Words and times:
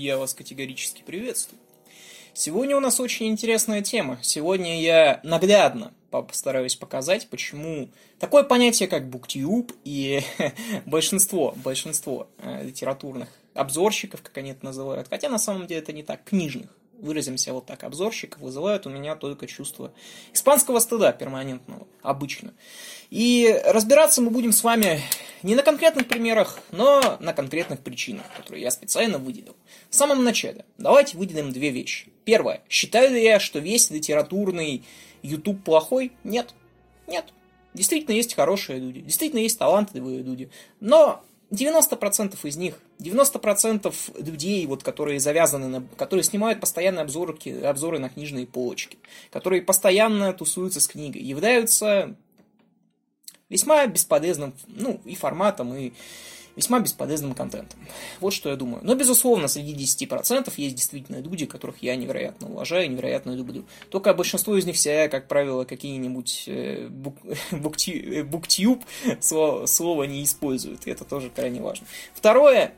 я 0.00 0.16
вас 0.16 0.34
категорически 0.34 1.02
приветствую. 1.02 1.60
Сегодня 2.32 2.76
у 2.76 2.80
нас 2.80 3.00
очень 3.00 3.26
интересная 3.26 3.82
тема. 3.82 4.18
Сегодня 4.22 4.80
я 4.80 5.20
наглядно 5.24 5.92
постараюсь 6.10 6.76
показать, 6.76 7.28
почему 7.28 7.90
такое 8.18 8.42
понятие, 8.42 8.88
как 8.88 9.08
буктюб 9.08 9.72
и 9.84 10.22
большинство, 10.86 11.54
большинство 11.62 12.28
э, 12.38 12.64
литературных 12.64 13.28
обзорщиков, 13.54 14.22
как 14.22 14.36
они 14.38 14.52
это 14.52 14.64
называют, 14.64 15.08
хотя 15.08 15.28
на 15.28 15.38
самом 15.38 15.66
деле 15.66 15.80
это 15.80 15.92
не 15.92 16.02
так, 16.02 16.24
книжных, 16.24 16.70
выразимся 17.00 17.52
вот 17.52 17.66
так, 17.66 17.84
обзорщиков, 17.84 18.40
вызывают 18.40 18.86
у 18.86 18.90
меня 18.90 19.16
только 19.16 19.46
чувство 19.46 19.92
испанского 20.32 20.78
стыда 20.78 21.12
перманентного, 21.12 21.86
обычно. 22.02 22.52
И 23.10 23.60
разбираться 23.66 24.22
мы 24.22 24.30
будем 24.30 24.52
с 24.52 24.62
вами 24.62 25.00
не 25.42 25.54
на 25.54 25.62
конкретных 25.62 26.06
примерах, 26.06 26.58
но 26.70 27.16
на 27.20 27.32
конкретных 27.32 27.80
причинах, 27.80 28.24
которые 28.36 28.62
я 28.62 28.70
специально 28.70 29.18
выделил. 29.18 29.56
В 29.88 29.94
самом 29.94 30.22
начале 30.22 30.64
давайте 30.78 31.16
выделим 31.16 31.52
две 31.52 31.70
вещи. 31.70 32.12
Первое. 32.24 32.62
Считаю 32.68 33.10
ли 33.10 33.22
я, 33.22 33.40
что 33.40 33.58
весь 33.58 33.90
литературный 33.90 34.84
YouTube 35.22 35.64
плохой? 35.64 36.12
Нет. 36.22 36.54
Нет. 37.06 37.32
Действительно 37.74 38.14
есть 38.14 38.34
хорошие 38.34 38.80
люди, 38.80 39.00
действительно 39.00 39.40
есть 39.40 39.58
талантливые 39.58 40.22
люди. 40.22 40.50
Но 40.80 41.24
90% 41.50 42.38
из 42.44 42.56
них, 42.56 42.76
90% 43.00 43.92
людей, 44.24 44.66
вот, 44.66 44.82
которые 44.82 45.18
завязаны 45.18 45.66
на, 45.66 45.82
которые 45.96 46.22
снимают 46.22 46.60
постоянные 46.60 47.02
обзоры, 47.02 47.36
обзоры 47.64 47.98
на 47.98 48.08
книжные 48.08 48.46
полочки, 48.46 48.98
которые 49.30 49.62
постоянно 49.62 50.32
тусуются 50.32 50.80
с 50.80 50.86
книгой, 50.86 51.22
являются 51.22 52.14
весьма 53.48 53.86
бесполезным, 53.86 54.54
ну, 54.68 55.00
и 55.04 55.16
форматом, 55.16 55.74
и 55.74 55.92
весьма 56.60 56.80
бесполезным 56.80 57.34
контентом. 57.34 57.78
Вот 58.20 58.32
что 58.32 58.50
я 58.50 58.56
думаю. 58.56 58.80
Но, 58.84 58.94
безусловно, 58.94 59.48
среди 59.48 59.74
10% 59.74 60.52
есть 60.56 60.76
действительно 60.76 61.20
люди, 61.20 61.46
которых 61.46 61.82
я 61.82 61.96
невероятно 61.96 62.48
уважаю, 62.48 62.90
невероятно 62.90 63.32
люблю. 63.32 63.64
Только 63.90 64.14
большинство 64.14 64.56
из 64.56 64.64
них 64.64 64.76
все, 64.76 65.08
как 65.08 65.28
правило, 65.28 65.64
какие-нибудь 65.64 66.44
э, 66.46 66.88
бук, 66.88 67.16
буктю, 67.50 68.24
буктюб 68.24 68.84
слово, 69.20 69.66
слово 69.66 70.04
не 70.04 70.22
используют. 70.22 70.86
И 70.86 70.90
это 70.90 71.04
тоже 71.04 71.30
крайне 71.30 71.60
важно. 71.60 71.86
Второе, 72.14 72.72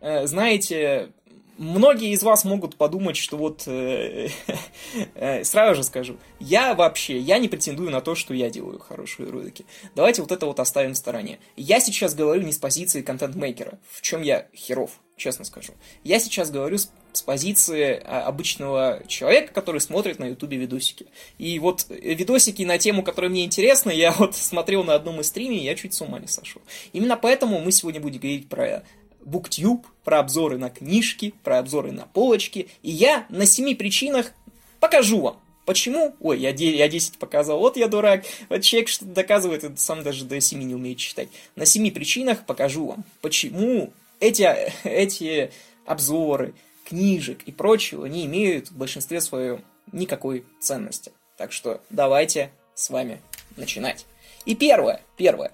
э, 0.00 0.26
знаете, 0.26 1.10
многие 1.58 2.12
из 2.12 2.22
вас 2.22 2.44
могут 2.44 2.76
подумать, 2.76 3.16
что 3.16 3.36
вот 3.36 3.64
э, 3.66 4.28
э, 5.14 5.44
сразу 5.44 5.76
же 5.76 5.82
скажу, 5.84 6.16
я 6.40 6.74
вообще, 6.74 7.18
я 7.18 7.38
не 7.38 7.48
претендую 7.48 7.90
на 7.90 8.00
то, 8.00 8.14
что 8.14 8.34
я 8.34 8.50
делаю 8.50 8.78
хорошие 8.78 9.28
ролики. 9.28 9.64
Давайте 9.94 10.22
вот 10.22 10.32
это 10.32 10.46
вот 10.46 10.60
оставим 10.60 10.94
в 10.94 10.96
стороне. 10.96 11.38
Я 11.56 11.80
сейчас 11.80 12.14
говорю 12.14 12.42
не 12.42 12.52
с 12.52 12.58
позиции 12.58 13.02
контент-мейкера, 13.02 13.78
в 13.90 14.02
чем 14.02 14.22
я 14.22 14.48
херов, 14.54 15.00
честно 15.16 15.44
скажу. 15.44 15.72
Я 16.02 16.18
сейчас 16.18 16.50
говорю 16.50 16.78
с, 16.78 16.90
с 17.12 17.22
позиции 17.22 18.00
а, 18.04 18.22
обычного 18.26 19.02
человека, 19.06 19.52
который 19.52 19.80
смотрит 19.80 20.18
на 20.18 20.26
ютубе 20.26 20.56
видосики. 20.56 21.06
И 21.38 21.58
вот 21.58 21.86
видосики 21.88 22.62
на 22.62 22.78
тему, 22.78 23.02
которая 23.02 23.30
мне 23.30 23.44
интересна, 23.44 23.90
я 23.90 24.12
вот 24.18 24.36
смотрел 24.36 24.84
на 24.84 24.94
одном 24.94 25.20
из 25.20 25.28
стриме, 25.28 25.58
и 25.58 25.64
я 25.64 25.74
чуть 25.74 25.94
с 25.94 26.00
ума 26.00 26.18
не 26.18 26.28
сошел. 26.28 26.62
Именно 26.92 27.16
поэтому 27.16 27.60
мы 27.60 27.72
сегодня 27.72 28.00
будем 28.00 28.20
говорить 28.20 28.48
про 28.48 28.84
Буктюб, 29.24 29.86
про 30.04 30.20
обзоры 30.20 30.58
на 30.58 30.70
книжки, 30.70 31.34
про 31.42 31.58
обзоры 31.58 31.92
на 31.92 32.06
полочки. 32.06 32.68
И 32.82 32.90
я 32.90 33.26
на 33.28 33.46
семи 33.46 33.74
причинах 33.74 34.32
покажу 34.80 35.20
вам, 35.20 35.40
Почему? 35.64 36.14
Ой, 36.20 36.38
я, 36.40 36.52
10, 36.52 36.76
я 36.76 36.88
10 36.88 37.18
показал, 37.18 37.58
вот 37.58 37.76
я 37.76 37.88
дурак. 37.88 38.24
Вот 38.48 38.62
человек 38.62 38.88
что-то 38.88 39.12
доказывает, 39.12 39.78
сам 39.80 40.02
даже 40.02 40.24
до 40.24 40.40
7 40.40 40.62
не 40.62 40.74
умеет 40.74 40.98
читать. 40.98 41.28
На 41.56 41.64
семи 41.64 41.90
причинах 41.90 42.44
покажу 42.44 42.86
вам, 42.86 43.04
почему 43.22 43.92
эти, 44.20 44.42
эти 44.84 45.50
обзоры, 45.86 46.54
книжек 46.84 47.42
и 47.46 47.52
прочего 47.52 48.04
не 48.06 48.26
имеют 48.26 48.68
в 48.68 48.76
большинстве 48.76 49.20
своем 49.22 49.64
никакой 49.90 50.44
ценности. 50.60 51.12
Так 51.38 51.50
что 51.50 51.80
давайте 51.88 52.50
с 52.74 52.90
вами 52.90 53.20
начинать. 53.56 54.04
И 54.44 54.54
первое, 54.54 55.00
первое. 55.16 55.52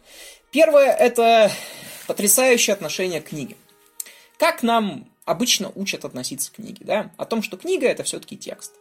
Первое 0.50 0.92
это 0.92 1.52
потрясающее 2.10 2.74
отношение 2.74 3.20
к 3.20 3.28
книге. 3.28 3.54
Как 4.36 4.64
нам 4.64 5.08
обычно 5.24 5.70
учат 5.76 6.04
относиться 6.04 6.50
к 6.50 6.56
книге, 6.56 6.84
да? 6.84 7.12
О 7.16 7.24
том, 7.24 7.40
что 7.40 7.56
книга 7.56 7.86
это 7.86 8.02
все-таки 8.02 8.36
текст. 8.36 8.72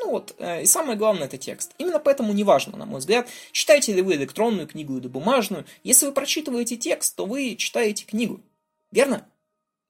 Ну 0.00 0.12
вот, 0.12 0.34
э, 0.38 0.62
и 0.62 0.66
самое 0.66 0.96
главное 0.96 1.26
это 1.26 1.36
текст. 1.36 1.74
Именно 1.76 1.98
поэтому 1.98 2.32
неважно, 2.32 2.78
на 2.78 2.86
мой 2.86 3.00
взгляд, 3.00 3.28
читаете 3.52 3.92
ли 3.92 4.00
вы 4.00 4.14
электронную 4.14 4.66
книгу 4.66 4.96
или 4.96 5.08
бумажную. 5.08 5.66
Если 5.84 6.06
вы 6.06 6.12
прочитываете 6.12 6.78
текст, 6.78 7.14
то 7.16 7.26
вы 7.26 7.54
читаете 7.56 8.06
книгу. 8.06 8.40
Верно? 8.90 9.28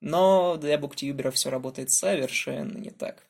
Но 0.00 0.56
для 0.56 0.76
буктюберов 0.76 1.36
все 1.36 1.48
работает 1.48 1.92
совершенно 1.92 2.76
не 2.76 2.90
так. 2.90 3.22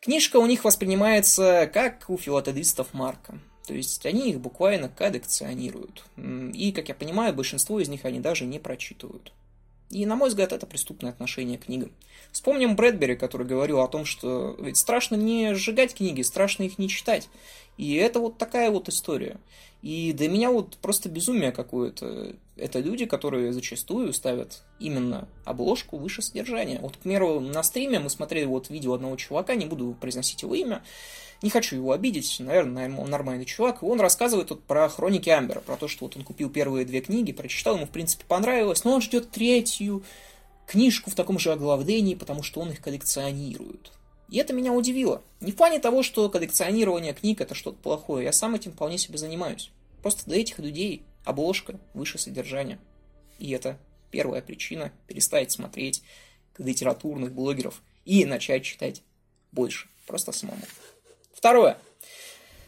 Книжка 0.00 0.38
у 0.38 0.46
них 0.46 0.64
воспринимается 0.64 1.70
как 1.72 2.06
у 2.08 2.18
филателистов 2.18 2.94
Марка. 2.94 3.38
То 3.66 3.74
есть 3.74 4.04
они 4.06 4.30
их 4.30 4.40
буквально 4.40 4.88
коллекционируют. 4.88 6.04
И, 6.16 6.72
как 6.72 6.88
я 6.88 6.94
понимаю, 6.94 7.32
большинство 7.32 7.78
из 7.80 7.88
них 7.88 8.04
они 8.04 8.20
даже 8.20 8.44
не 8.44 8.58
прочитывают. 8.58 9.32
И, 9.90 10.06
на 10.06 10.16
мой 10.16 10.30
взгляд, 10.30 10.52
это 10.52 10.66
преступное 10.66 11.10
отношение 11.10 11.58
к 11.58 11.66
книгам. 11.66 11.92
Вспомним 12.32 12.76
Брэдбери, 12.76 13.14
который 13.14 13.46
говорил 13.46 13.80
о 13.80 13.88
том, 13.88 14.06
что 14.06 14.56
ведь 14.58 14.78
страшно 14.78 15.16
не 15.16 15.54
сжигать 15.54 15.94
книги, 15.94 16.22
страшно 16.22 16.62
их 16.62 16.78
не 16.78 16.88
читать. 16.88 17.28
И 17.76 17.94
это 17.94 18.18
вот 18.18 18.38
такая 18.38 18.70
вот 18.70 18.88
история. 18.88 19.38
И 19.82 20.12
для 20.12 20.28
меня 20.28 20.50
вот 20.50 20.78
просто 20.78 21.08
безумие 21.08 21.52
какое-то. 21.52 22.36
Это 22.56 22.78
люди, 22.78 23.04
которые 23.04 23.52
зачастую 23.52 24.12
ставят 24.12 24.62
именно 24.78 25.28
обложку 25.44 25.98
выше 25.98 26.22
содержания. 26.22 26.78
Вот, 26.80 26.96
к 26.96 27.00
примеру, 27.00 27.40
на 27.40 27.62
стриме 27.62 27.98
мы 27.98 28.08
смотрели 28.08 28.46
вот 28.46 28.70
видео 28.70 28.94
одного 28.94 29.16
чувака, 29.16 29.54
не 29.56 29.66
буду 29.66 29.94
произносить 30.00 30.42
его 30.42 30.54
имя, 30.54 30.82
не 31.42 31.50
хочу 31.50 31.76
его 31.76 31.92
обидеть, 31.92 32.36
наверное, 32.38 32.94
он 32.96 33.10
нормальный 33.10 33.44
чувак. 33.44 33.82
Он 33.82 34.00
рассказывает 34.00 34.48
тут 34.48 34.62
про 34.64 34.88
хроники 34.88 35.28
Амбера, 35.28 35.60
про 35.60 35.76
то, 35.76 35.88
что 35.88 36.04
вот 36.04 36.16
он 36.16 36.22
купил 36.22 36.48
первые 36.50 36.84
две 36.84 37.00
книги, 37.00 37.32
прочитал, 37.32 37.76
ему, 37.76 37.86
в 37.86 37.90
принципе, 37.90 38.24
понравилось, 38.26 38.84
но 38.84 38.92
он 38.92 39.02
ждет 39.02 39.30
третью 39.30 40.04
книжку 40.66 41.10
в 41.10 41.14
таком 41.14 41.38
же 41.38 41.52
оглавлении, 41.52 42.14
потому 42.14 42.42
что 42.42 42.60
он 42.60 42.70
их 42.70 42.80
коллекционирует. 42.80 43.92
И 44.28 44.38
это 44.38 44.54
меня 44.54 44.72
удивило. 44.72 45.20
Не 45.40 45.52
в 45.52 45.56
плане 45.56 45.78
того, 45.78 46.02
что 46.02 46.30
коллекционирование 46.30 47.12
книг 47.12 47.40
это 47.40 47.54
что-то 47.54 47.76
плохое. 47.76 48.24
Я 48.24 48.32
сам 48.32 48.54
этим 48.54 48.72
вполне 48.72 48.96
себе 48.96 49.18
занимаюсь. 49.18 49.70
Просто 50.00 50.24
для 50.24 50.40
этих 50.40 50.58
людей 50.58 51.02
обложка 51.24 51.78
выше 51.92 52.18
содержания. 52.18 52.78
И 53.38 53.50
это 53.50 53.78
первая 54.10 54.40
причина 54.40 54.90
перестать 55.06 55.52
смотреть 55.52 56.02
литературных 56.56 57.32
блогеров 57.32 57.82
и 58.04 58.24
начать 58.24 58.64
читать 58.64 59.02
больше. 59.52 59.88
Просто 60.06 60.32
самому. 60.32 60.62
Второе. 61.34 61.78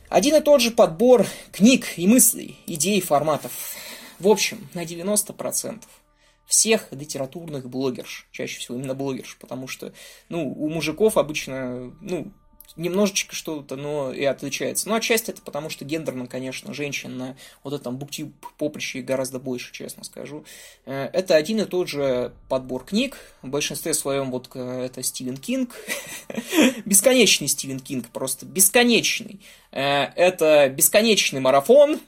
Один 0.08 0.36
и 0.36 0.40
тот 0.40 0.60
же 0.60 0.70
подбор 0.70 1.26
книг 1.52 1.94
и 1.96 2.06
мыслей, 2.06 2.58
идей, 2.66 3.00
форматов. 3.00 3.74
В 4.18 4.28
общем, 4.28 4.68
на 4.74 4.84
90% 4.84 5.82
всех 6.46 6.88
литературных 6.92 7.68
блогерш, 7.68 8.28
чаще 8.30 8.58
всего 8.58 8.76
именно 8.78 8.94
блогерш, 8.94 9.36
потому 9.40 9.66
что, 9.66 9.92
ну, 10.28 10.52
у 10.52 10.68
мужиков 10.68 11.16
обычно, 11.16 11.92
ну, 12.00 12.32
немножечко 12.76 13.34
что-то, 13.34 13.76
но 13.76 14.12
и 14.12 14.24
отличается. 14.24 14.88
Но 14.88 14.96
отчасти 14.96 15.30
это 15.30 15.42
потому, 15.42 15.70
что 15.70 15.84
гендерно, 15.84 16.26
конечно, 16.26 16.74
женщин 16.74 17.16
на 17.16 17.36
вот 17.62 17.72
этом 17.72 17.96
буктюб 17.96 18.32
поприще 18.58 19.00
гораздо 19.00 19.38
больше, 19.38 19.72
честно 19.72 20.04
скажу. 20.04 20.44
Э, 20.84 21.08
это 21.12 21.36
один 21.36 21.60
и 21.60 21.64
тот 21.66 21.88
же 21.88 22.32
подбор 22.48 22.84
книг. 22.84 23.16
В 23.42 23.48
большинстве 23.48 23.94
своем 23.94 24.30
вот 24.30 24.50
э, 24.54 24.84
это 24.86 25.02
Стивен 25.02 25.36
Кинг. 25.36 25.74
Бесконечный 26.84 27.48
Стивен 27.48 27.80
Кинг, 27.80 28.08
просто 28.08 28.46
бесконечный. 28.46 29.40
Э, 29.72 30.04
это 30.16 30.68
бесконечный 30.68 31.40
марафон, 31.40 32.00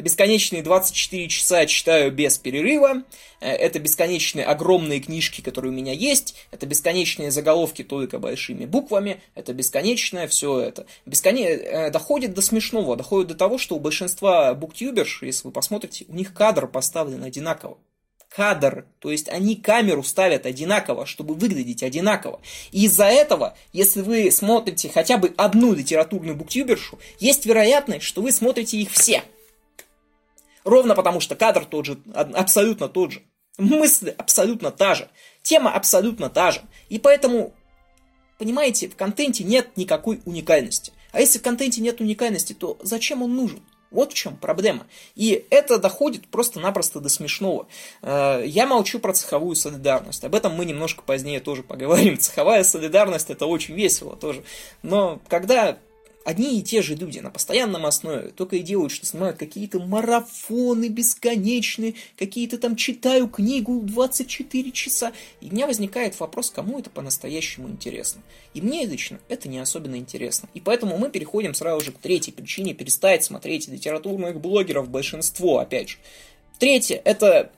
это 0.00 0.04
бесконечные 0.06 0.62
24 0.62 1.28
часа 1.28 1.66
читаю 1.66 2.10
без 2.10 2.38
перерыва. 2.38 3.02
Э, 3.40 3.50
это 3.50 3.78
бесконечные 3.78 4.46
огромные 4.46 4.98
книжки, 5.00 5.42
которые 5.42 5.72
у 5.72 5.74
меня 5.74 5.92
есть. 5.92 6.36
Это 6.50 6.64
бесконечные 6.64 7.30
заголовки 7.30 7.84
только 7.84 8.18
большими 8.18 8.64
буквами. 8.64 9.20
Это 9.34 9.52
бесконечное 9.52 10.26
все 10.26 10.58
это. 10.58 10.86
Бесконе... 11.04 11.48
Э, 11.48 11.90
доходит 11.90 12.32
до 12.32 12.40
смешного. 12.40 12.96
Доходит 12.96 13.28
до 13.28 13.34
того, 13.34 13.58
что 13.58 13.76
у 13.76 13.78
большинства 13.78 14.54
буктюберш, 14.54 15.22
если 15.22 15.48
вы 15.48 15.52
посмотрите, 15.52 16.06
у 16.08 16.14
них 16.14 16.32
кадр 16.32 16.66
поставлен 16.66 17.22
одинаково 17.22 17.76
кадр, 18.30 18.86
то 19.00 19.10
есть 19.10 19.28
они 19.28 19.56
камеру 19.56 20.02
ставят 20.02 20.46
одинаково, 20.46 21.04
чтобы 21.04 21.34
выглядеть 21.34 21.82
одинаково. 21.82 22.40
И 22.70 22.84
из-за 22.84 23.06
этого, 23.06 23.56
если 23.72 24.02
вы 24.02 24.30
смотрите 24.30 24.88
хотя 24.88 25.18
бы 25.18 25.34
одну 25.36 25.74
литературную 25.74 26.36
буктюбершу, 26.36 26.98
есть 27.18 27.44
вероятность, 27.44 28.04
что 28.04 28.22
вы 28.22 28.30
смотрите 28.30 28.78
их 28.78 28.90
все. 28.92 29.24
Ровно 30.64 30.94
потому, 30.94 31.20
что 31.20 31.34
кадр 31.34 31.64
тот 31.64 31.86
же, 31.86 32.00
абсолютно 32.14 32.88
тот 32.88 33.12
же. 33.12 33.22
Мысль 33.58 34.10
абсолютно 34.10 34.70
та 34.70 34.94
же. 34.94 35.08
Тема 35.42 35.72
абсолютно 35.72 36.30
та 36.30 36.52
же. 36.52 36.62
И 36.88 36.98
поэтому, 36.98 37.52
понимаете, 38.38 38.88
в 38.88 38.96
контенте 38.96 39.42
нет 39.42 39.76
никакой 39.76 40.20
уникальности. 40.24 40.92
А 41.12 41.20
если 41.20 41.38
в 41.38 41.42
контенте 41.42 41.80
нет 41.80 42.00
уникальности, 42.00 42.52
то 42.52 42.78
зачем 42.82 43.22
он 43.22 43.34
нужен? 43.34 43.60
Вот 43.90 44.12
в 44.12 44.14
чем 44.14 44.36
проблема. 44.36 44.86
И 45.16 45.46
это 45.50 45.78
доходит 45.78 46.28
просто-напросто 46.28 47.00
до 47.00 47.08
смешного. 47.08 47.66
Э, 48.02 48.42
я 48.46 48.66
молчу 48.66 49.00
про 49.00 49.12
цеховую 49.12 49.56
солидарность. 49.56 50.24
Об 50.24 50.34
этом 50.34 50.54
мы 50.54 50.64
немножко 50.64 51.02
позднее 51.02 51.40
тоже 51.40 51.62
поговорим. 51.62 52.18
Цеховая 52.18 52.62
солидарность 52.64 53.30
это 53.30 53.46
очень 53.46 53.74
весело 53.74 54.16
тоже. 54.16 54.44
Но 54.82 55.20
когда 55.28 55.78
одни 56.24 56.58
и 56.58 56.62
те 56.62 56.82
же 56.82 56.94
люди 56.94 57.18
на 57.18 57.30
постоянном 57.30 57.86
основе 57.86 58.30
только 58.30 58.56
и 58.56 58.62
делают, 58.62 58.92
что 58.92 59.06
снимают 59.06 59.38
какие-то 59.38 59.78
марафоны 59.80 60.88
бесконечные, 60.88 61.94
какие-то 62.18 62.58
там 62.58 62.76
читаю 62.76 63.28
книгу 63.28 63.80
24 63.80 64.72
часа. 64.72 65.12
И 65.40 65.48
у 65.48 65.52
меня 65.52 65.66
возникает 65.66 66.18
вопрос, 66.20 66.50
кому 66.50 66.78
это 66.78 66.90
по-настоящему 66.90 67.68
интересно. 67.68 68.22
И 68.54 68.60
мне 68.60 68.84
лично 68.84 69.18
это 69.28 69.48
не 69.48 69.58
особенно 69.58 69.96
интересно. 69.96 70.48
И 70.54 70.60
поэтому 70.60 70.98
мы 70.98 71.10
переходим 71.10 71.54
сразу 71.54 71.84
же 71.84 71.92
к 71.92 71.98
третьей 71.98 72.32
причине 72.32 72.74
перестать 72.74 73.24
смотреть 73.24 73.68
литературных 73.68 74.40
блогеров, 74.40 74.88
большинство, 74.88 75.58
опять 75.58 75.90
же. 75.90 75.98
Третье, 76.58 77.00
это 77.04 77.50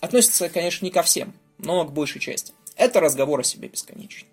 относится, 0.00 0.48
конечно, 0.48 0.84
не 0.84 0.90
ко 0.90 1.02
всем, 1.02 1.32
но 1.58 1.84
к 1.84 1.92
большей 1.92 2.20
части. 2.20 2.52
Это 2.76 3.00
разговор 3.00 3.40
о 3.40 3.44
себе 3.44 3.68
бесконечный. 3.68 4.28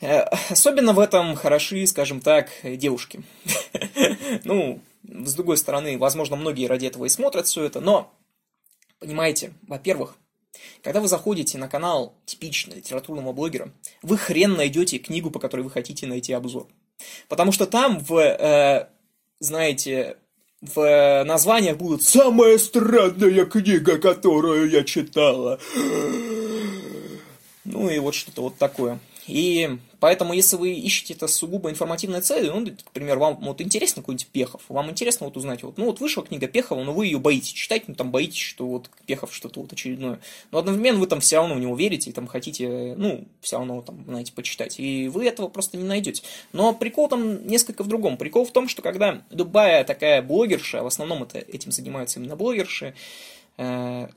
Э, 0.00 0.20
особенно 0.50 0.92
в 0.92 0.98
этом 1.00 1.34
хороши, 1.34 1.86
скажем 1.86 2.20
так, 2.20 2.50
девушки. 2.62 3.22
Ну, 4.44 4.80
с 5.02 5.34
другой 5.34 5.56
стороны, 5.56 5.96
возможно, 5.96 6.36
многие 6.36 6.66
ради 6.66 6.86
этого 6.86 7.06
и 7.06 7.08
смотрят 7.08 7.46
все 7.46 7.64
это, 7.64 7.80
но, 7.80 8.12
понимаете, 8.98 9.52
во-первых, 9.66 10.16
когда 10.82 11.00
вы 11.00 11.08
заходите 11.08 11.56
на 11.56 11.68
канал 11.68 12.14
типичного 12.26 12.76
литературного 12.76 13.32
блогера, 13.32 13.72
вы 14.02 14.18
хрен 14.18 14.54
найдете 14.54 14.98
книгу, 14.98 15.30
по 15.30 15.38
которой 15.38 15.62
вы 15.62 15.70
хотите 15.70 16.06
найти 16.06 16.32
обзор. 16.32 16.66
Потому 17.28 17.52
что 17.52 17.66
там 17.66 18.00
в, 18.00 18.18
э, 18.18 18.88
знаете, 19.40 20.16
в 20.60 21.24
названиях 21.24 21.76
будут 21.76 22.02
«Самая 22.02 22.58
странная 22.58 23.46
книга, 23.46 23.98
которую 23.98 24.68
я 24.68 24.84
читала». 24.84 25.58
Ну 27.64 27.88
и 27.90 27.98
вот 27.98 28.14
что-то 28.14 28.42
вот 28.42 28.56
такое. 28.56 28.98
И 29.26 29.78
поэтому, 30.00 30.32
если 30.32 30.56
вы 30.56 30.72
ищете 30.72 31.14
это 31.14 31.28
сугубо 31.28 31.70
информативной 31.70 32.20
целью, 32.20 32.54
ну, 32.54 32.66
к 32.66 32.90
примеру, 32.92 33.20
вам 33.20 33.36
вот 33.40 33.60
интересно 33.60 34.02
какой-нибудь 34.02 34.28
Пехов, 34.28 34.62
вам 34.68 34.90
интересно 34.90 35.26
вот 35.26 35.36
узнать, 35.36 35.62
вот, 35.62 35.78
ну, 35.78 35.86
вот 35.86 36.00
вышла 36.00 36.24
книга 36.24 36.46
Пехова, 36.46 36.82
но 36.84 36.92
вы 36.92 37.06
ее 37.06 37.18
боитесь 37.18 37.52
читать, 37.52 37.88
ну, 37.88 37.94
там 37.94 38.10
боитесь, 38.10 38.38
что 38.38 38.66
вот 38.66 38.90
Пехов 39.06 39.34
что-то 39.34 39.60
вот 39.60 39.72
очередное. 39.72 40.20
Но 40.50 40.58
одновременно 40.58 40.98
вы 40.98 41.06
там 41.06 41.20
все 41.20 41.36
равно 41.36 41.54
в 41.54 41.60
него 41.60 41.76
верите 41.76 42.10
и 42.10 42.12
там 42.12 42.26
хотите, 42.26 42.94
ну, 42.96 43.24
все 43.40 43.58
равно 43.58 43.82
там, 43.82 44.04
знаете, 44.06 44.32
почитать. 44.32 44.78
И 44.78 45.08
вы 45.08 45.26
этого 45.26 45.48
просто 45.48 45.76
не 45.76 45.84
найдете. 45.84 46.22
Но 46.52 46.72
прикол 46.72 47.08
там 47.08 47.46
несколько 47.46 47.82
в 47.82 47.88
другом. 47.88 48.16
Прикол 48.16 48.44
в 48.44 48.52
том, 48.52 48.68
что 48.68 48.82
когда 48.82 49.22
любая 49.30 49.84
такая 49.84 50.22
блогерша, 50.22 50.82
в 50.82 50.86
основном 50.86 51.22
это, 51.22 51.38
этим 51.38 51.72
занимаются 51.72 52.18
именно 52.20 52.36
блогерши, 52.36 52.94
э, 53.56 54.08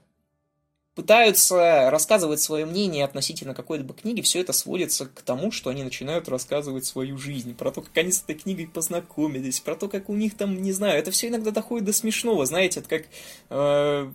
пытаются 0.95 1.89
рассказывать 1.89 2.41
свое 2.41 2.65
мнение 2.65 3.05
относительно 3.05 3.53
какой-либо 3.53 3.93
книги, 3.93 4.21
все 4.21 4.41
это 4.41 4.51
сводится 4.53 5.05
к 5.05 5.21
тому, 5.21 5.51
что 5.51 5.69
они 5.69 5.83
начинают 5.83 6.27
рассказывать 6.27 6.85
свою 6.85 7.17
жизнь, 7.17 7.55
про 7.55 7.71
то, 7.71 7.81
как 7.81 7.97
они 7.97 8.11
с 8.11 8.23
этой 8.23 8.35
книгой 8.35 8.67
познакомились, 8.67 9.61
про 9.61 9.75
то, 9.75 9.87
как 9.87 10.09
у 10.09 10.15
них 10.15 10.35
там, 10.35 10.61
не 10.61 10.73
знаю, 10.73 10.99
это 10.99 11.11
все 11.11 11.29
иногда 11.29 11.51
доходит 11.51 11.85
до 11.85 11.93
смешного, 11.93 12.45
знаете, 12.45 12.81
это 12.81 12.89
как... 12.89 13.05
Э, 13.49 14.11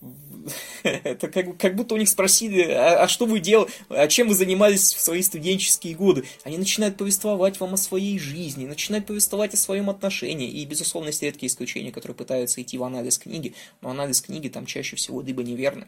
это 0.82 1.28
как, 1.28 1.56
как 1.58 1.74
будто 1.74 1.94
у 1.94 1.98
них 1.98 2.08
спросили, 2.08 2.62
а, 2.62 3.02
а 3.02 3.08
что 3.08 3.26
вы 3.26 3.40
делали, 3.40 3.68
а 3.88 4.06
чем 4.06 4.28
вы 4.28 4.34
занимались 4.34 4.94
в 4.94 5.00
свои 5.00 5.22
студенческие 5.22 5.94
годы? 5.94 6.24
Они 6.44 6.56
начинают 6.56 6.96
повествовать 6.96 7.58
вам 7.58 7.74
о 7.74 7.76
своей 7.76 8.18
жизни, 8.18 8.66
начинают 8.66 9.06
повествовать 9.06 9.54
о 9.54 9.56
своем 9.56 9.90
отношении. 9.90 10.48
И, 10.48 10.64
безусловно, 10.66 11.08
есть 11.08 11.22
редкие 11.22 11.48
исключения, 11.48 11.90
которые 11.90 12.14
пытаются 12.16 12.62
идти 12.62 12.78
в 12.78 12.84
анализ 12.84 13.18
книги, 13.18 13.54
но 13.80 13.90
анализ 13.90 14.20
книги 14.20 14.48
там 14.48 14.66
чаще 14.66 14.96
всего 14.96 15.20
либо 15.20 15.42
неверный, 15.42 15.86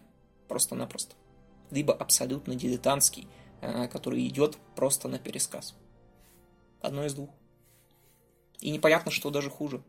просто-напросто. 0.50 1.14
Либо 1.70 1.94
абсолютно 1.94 2.56
дилетантский, 2.56 3.28
э, 3.60 3.86
который 3.86 4.26
идет 4.26 4.58
просто 4.74 5.06
на 5.06 5.20
пересказ. 5.20 5.74
Одно 6.80 7.06
из 7.06 7.14
двух. 7.14 7.30
И 8.58 8.70
непонятно, 8.70 9.12
что 9.12 9.30
даже 9.30 9.48
хуже. 9.48 9.82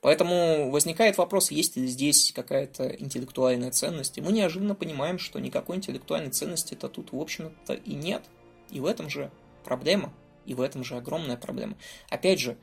Поэтому 0.00 0.70
возникает 0.70 1.18
вопрос, 1.18 1.50
есть 1.50 1.76
ли 1.76 1.86
здесь 1.88 2.32
какая-то 2.32 2.88
интеллектуальная 2.88 3.72
ценность. 3.72 4.18
И 4.18 4.20
мы 4.20 4.32
неожиданно 4.32 4.76
понимаем, 4.76 5.18
что 5.18 5.40
никакой 5.40 5.76
интеллектуальной 5.76 6.30
ценности-то 6.30 6.88
тут, 6.88 7.12
в 7.12 7.20
общем-то, 7.20 7.74
и 7.74 7.94
нет. 7.94 8.22
И 8.70 8.78
в 8.78 8.86
этом 8.86 9.10
же 9.10 9.32
проблема. 9.64 10.14
И 10.46 10.54
в 10.54 10.60
этом 10.60 10.84
же 10.84 10.96
огромная 10.96 11.36
проблема. 11.36 11.76
Опять 12.08 12.38
же, 12.38 12.56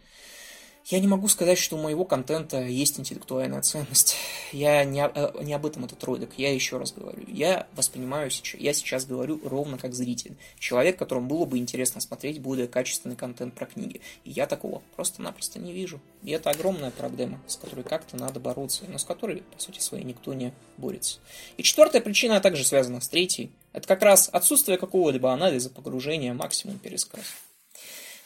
я 0.86 1.00
не 1.00 1.08
могу 1.08 1.28
сказать, 1.28 1.60
что 1.60 1.78
у 1.78 1.82
моего 1.82 2.04
контента 2.04 2.62
есть 2.62 3.00
интеллектуальная 3.00 3.62
ценность. 3.62 4.16
Я 4.52 4.84
не, 4.84 5.06
э, 5.06 5.44
не 5.44 5.54
об 5.54 5.66
этом 5.66 5.86
этот 5.86 6.04
ролик. 6.04 6.32
Я 6.38 6.52
еще 6.52 6.78
раз 6.78 6.92
говорю. 6.94 7.24
Я 7.28 7.68
воспринимаю 7.76 8.32
сейчас, 8.32 8.60
я 8.60 8.74
сейчас 8.74 9.06
говорю 9.06 9.40
ровно 9.44 9.78
как 9.78 9.94
зритель. 9.94 10.36
Человек, 10.58 10.98
которому 10.98 11.28
было 11.28 11.46
бы 11.46 11.60
интересно 11.60 12.02
смотреть 12.02 12.40
более 12.42 12.68
качественный 12.68 13.16
контент 13.16 13.54
про 13.54 13.68
книги. 13.68 14.02
И 14.24 14.32
я 14.32 14.48
такого 14.48 14.82
просто-напросто 14.96 15.60
не 15.60 15.74
вижу. 15.74 16.02
И 16.24 16.32
это 16.32 16.50
огромная 16.50 16.92
проблема, 16.92 17.40
с 17.46 17.58
которой 17.58 17.84
как-то 17.84 18.18
надо 18.18 18.40
бороться, 18.40 18.86
но 18.88 18.98
с 18.98 19.04
которой, 19.04 19.44
по 19.56 19.62
сути 19.62 19.80
своей, 19.80 20.04
никто 20.04 20.34
не 20.34 20.54
борется. 20.78 21.20
И 21.58 21.64
четвертая 21.64 22.02
причина 22.02 22.40
также 22.42 22.64
связана 22.66 23.00
с 23.00 23.10
третьей. 23.10 23.52
Это 23.74 23.88
как 23.88 24.02
раз 24.02 24.30
отсутствие 24.32 24.80
какого-либо 24.80 25.32
анализа, 25.32 25.70
погружения, 25.70 26.34
максимум 26.34 26.80
пересказ. 26.80 27.22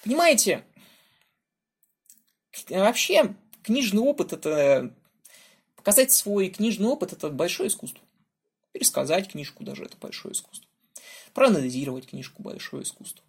Понимаете, 0.04 0.64
Вообще, 2.70 3.36
книжный 3.64 4.02
опыт– 4.02 4.34
это... 4.34 4.94
Показать 5.76 6.12
свой 6.12 6.50
книжный 6.50 6.88
опыт– 6.88 7.12
это 7.14 7.30
большое 7.30 7.68
искусство. 7.68 8.02
Пересказать 8.72 9.32
книжку 9.32 9.64
даже– 9.64 9.84
это 9.86 9.98
большое 9.98 10.34
искусство. 10.34 10.68
Проанализировать 11.34 12.08
книжку– 12.08 12.42
большое 12.44 12.84
искусство. 12.84 13.24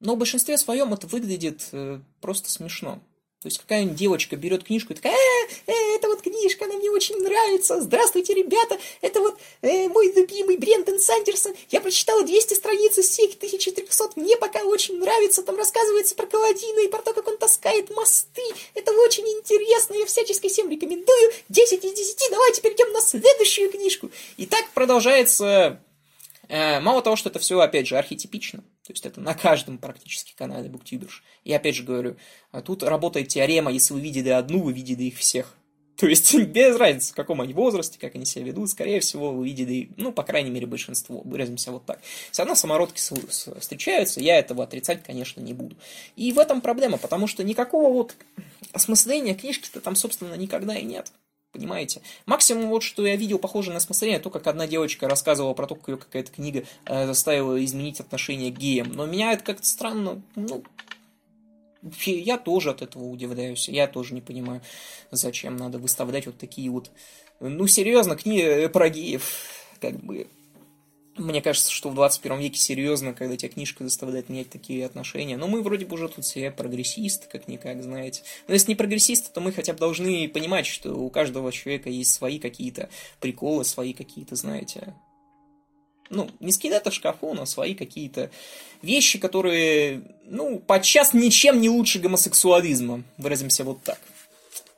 Но 0.00 0.14
в 0.14 0.18
большинстве 0.18 0.56
своем 0.58 0.94
это 0.94 1.06
выглядит 1.06 1.68
э, 1.72 2.00
просто 2.20 2.50
смешно. 2.50 3.00
То 3.40 3.46
есть 3.46 3.58
какая-нибудь 3.58 3.96
девочка 3.96 4.34
берет 4.34 4.64
книжку 4.64 4.92
и 4.92 4.96
такая, 4.96 5.14
э, 5.14 5.48
э, 5.66 5.94
это 5.94 6.08
вот 6.08 6.22
книжка, 6.22 6.64
она 6.64 6.74
мне 6.74 6.90
очень 6.90 7.16
нравится, 7.18 7.80
здравствуйте, 7.80 8.34
ребята, 8.34 8.76
это 9.00 9.20
вот 9.20 9.38
э, 9.62 9.86
мой 9.86 10.12
любимый 10.12 10.56
Брендон 10.56 10.98
Сандерсон, 10.98 11.54
я 11.70 11.80
прочитала 11.80 12.24
200 12.24 12.54
страниц 12.54 12.98
из 12.98 13.08
всех 13.08 13.36
1300, 13.36 14.10
мне 14.16 14.36
пока 14.36 14.64
очень 14.64 14.98
нравится, 14.98 15.44
там 15.44 15.56
рассказывается 15.56 16.16
про 16.16 16.26
Каладина 16.26 16.80
и 16.80 16.88
про 16.88 17.00
то, 17.00 17.14
как 17.14 17.28
он 17.28 17.38
таскает 17.38 17.94
мосты, 17.94 18.42
это 18.74 18.90
очень 18.90 19.28
интересно, 19.28 19.94
я 19.94 20.06
всячески 20.06 20.48
всем 20.48 20.68
рекомендую, 20.68 21.32
10 21.48 21.84
из 21.84 21.92
10, 21.92 22.30
давайте 22.32 22.60
перейдем 22.60 22.92
на 22.92 23.00
следующую 23.00 23.70
книжку. 23.70 24.10
И 24.36 24.46
так 24.46 24.68
продолжается 24.74 25.80
мало 26.48 27.02
того, 27.02 27.16
что 27.16 27.28
это 27.28 27.38
все, 27.38 27.60
опять 27.60 27.86
же, 27.86 27.98
архетипично, 27.98 28.60
то 28.60 28.92
есть 28.92 29.04
это 29.04 29.20
на 29.20 29.34
каждом 29.34 29.78
практически 29.78 30.34
канале 30.34 30.68
буктюберш. 30.68 31.22
И 31.44 31.52
опять 31.52 31.74
же 31.74 31.82
говорю, 31.82 32.16
а 32.50 32.62
тут 32.62 32.82
работает 32.82 33.28
теорема, 33.28 33.70
если 33.70 33.94
вы 33.94 34.00
видели 34.00 34.30
одну, 34.30 34.62
вы 34.62 34.72
видели 34.72 35.04
их 35.04 35.18
всех. 35.18 35.54
То 35.98 36.06
есть 36.06 36.32
без 36.32 36.76
разницы, 36.76 37.12
в 37.12 37.16
каком 37.16 37.40
они 37.40 37.52
возрасте, 37.52 37.98
как 37.98 38.14
они 38.14 38.24
себя 38.24 38.44
ведут, 38.44 38.70
скорее 38.70 39.00
всего, 39.00 39.32
вы 39.32 39.46
видели, 39.46 39.90
ну, 39.96 40.12
по 40.12 40.22
крайней 40.22 40.50
мере, 40.50 40.66
большинство, 40.66 41.22
выразимся 41.24 41.72
вот 41.72 41.84
так. 41.86 42.00
Все 42.30 42.42
равно 42.42 42.54
самородки 42.54 43.00
встречаются, 43.58 44.20
я 44.20 44.38
этого 44.38 44.62
отрицать, 44.62 45.02
конечно, 45.02 45.40
не 45.40 45.54
буду. 45.54 45.76
И 46.14 46.32
в 46.32 46.38
этом 46.38 46.60
проблема, 46.60 46.98
потому 46.98 47.26
что 47.26 47.42
никакого 47.42 47.92
вот 47.92 48.14
осмысления 48.72 49.34
книжки-то 49.34 49.80
там, 49.80 49.96
собственно, 49.96 50.34
никогда 50.34 50.76
и 50.76 50.84
нет. 50.84 51.12
Понимаете? 51.58 52.02
Максимум, 52.24 52.68
вот 52.68 52.82
что 52.82 53.04
я 53.04 53.16
видел 53.16 53.38
похоже 53.38 53.72
на 53.72 53.80
смысление, 53.80 54.20
то, 54.20 54.30
как 54.30 54.46
одна 54.46 54.66
девочка 54.68 55.08
рассказывала 55.08 55.54
про 55.54 55.66
то, 55.66 55.74
как 55.74 55.88
ее 55.88 55.96
какая-то 55.96 56.30
книга 56.30 56.64
э, 56.86 57.06
заставила 57.06 57.62
изменить 57.64 57.98
отношение 57.98 58.52
к 58.52 58.56
геям. 58.56 58.92
Но 58.92 59.06
меня 59.06 59.32
это 59.32 59.42
как-то 59.42 59.66
странно, 59.66 60.22
ну, 60.36 60.62
я 62.06 62.38
тоже 62.38 62.70
от 62.70 62.82
этого 62.82 63.04
удивляюсь. 63.04 63.68
Я 63.68 63.86
тоже 63.86 64.14
не 64.14 64.20
понимаю, 64.20 64.62
зачем 65.10 65.56
надо 65.56 65.78
выставлять 65.78 66.26
вот 66.26 66.38
такие 66.38 66.70
вот... 66.70 66.90
Ну, 67.40 67.66
серьезно, 67.66 68.16
книги 68.16 68.68
про 68.68 68.88
геев, 68.88 69.24
как 69.80 69.96
бы... 69.96 70.26
Мне 71.18 71.42
кажется, 71.42 71.72
что 71.72 71.90
в 71.90 71.94
21 71.94 72.38
веке 72.38 72.60
серьезно, 72.60 73.12
когда 73.12 73.36
тебя 73.36 73.50
книжка 73.50 73.82
заставляет 73.82 74.28
менять 74.28 74.50
такие 74.50 74.86
отношения. 74.86 75.36
Но 75.36 75.48
мы 75.48 75.62
вроде 75.62 75.84
бы 75.84 75.94
уже 75.94 76.08
тут 76.08 76.24
все 76.24 76.50
прогрессисты, 76.52 77.26
как-никак, 77.30 77.82
знаете. 77.82 78.22
Но 78.46 78.54
если 78.54 78.70
не 78.70 78.76
прогрессисты, 78.76 79.30
то 79.32 79.40
мы 79.40 79.52
хотя 79.52 79.72
бы 79.72 79.80
должны 79.80 80.28
понимать, 80.28 80.66
что 80.66 80.94
у 80.94 81.10
каждого 81.10 81.50
человека 81.50 81.90
есть 81.90 82.14
свои 82.14 82.38
какие-то 82.38 82.88
приколы, 83.20 83.64
свои 83.64 83.92
какие-то, 83.92 84.36
знаете, 84.36 84.94
ну, 86.10 86.30
не 86.40 86.52
скелеты 86.52 86.90
в 86.90 86.94
шкафу, 86.94 87.34
но 87.34 87.44
свои 87.46 87.74
какие-то 87.74 88.30
вещи, 88.80 89.18
которые, 89.18 90.02
ну, 90.24 90.58
подчас 90.58 91.14
ничем 91.14 91.60
не 91.60 91.68
лучше 91.68 91.98
гомосексуализма, 91.98 93.02
выразимся 93.18 93.64
вот 93.64 93.82
так. 93.82 93.98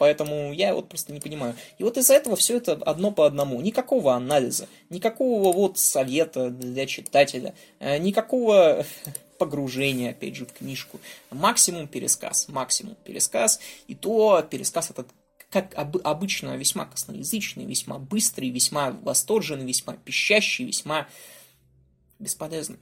Поэтому 0.01 0.55
я 0.55 0.75
вот 0.75 0.89
просто 0.89 1.13
не 1.13 1.21
понимаю. 1.21 1.55
И 1.77 1.85
вот 1.85 1.99
из-за 1.99 2.15
этого 2.15 2.35
все 2.35 2.57
это 2.57 2.73
одно 2.73 3.13
по 3.13 3.27
одному. 3.27 3.61
Никакого 3.61 4.15
анализа, 4.15 4.67
никакого 4.89 5.53
вот 5.53 5.77
совета 5.77 6.49
для 6.49 6.87
читателя, 6.87 7.55
э, 7.81 7.99
никакого 7.99 8.87
погружение, 9.39 10.13
опять 10.13 10.37
же, 10.37 10.47
в 10.47 10.55
книжку. 10.55 11.01
Максимум 11.31 11.87
пересказ, 11.87 12.49
максимум 12.49 12.97
пересказ. 13.05 13.61
И 13.89 13.95
то 13.95 14.41
пересказ 14.41 14.89
этот 14.89 15.07
как 15.51 15.75
об, 15.75 15.99
обычно, 16.03 16.57
весьма 16.57 16.87
косноязычный, 16.87 17.67
весьма 17.67 17.99
быстрый, 17.99 18.49
весьма 18.49 18.93
восторженный, 18.93 19.67
весьма 19.67 19.99
пищащий, 19.99 20.65
весьма 20.65 21.09
бесполезный. 22.19 22.79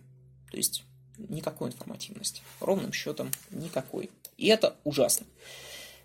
То 0.53 0.57
есть 0.57 0.85
никакой 1.17 1.71
информативности. 1.71 2.43
Ровным 2.61 2.93
счетом 2.93 3.33
никакой. 3.51 4.09
И 4.37 4.47
это 4.47 4.77
ужасно. 4.85 5.27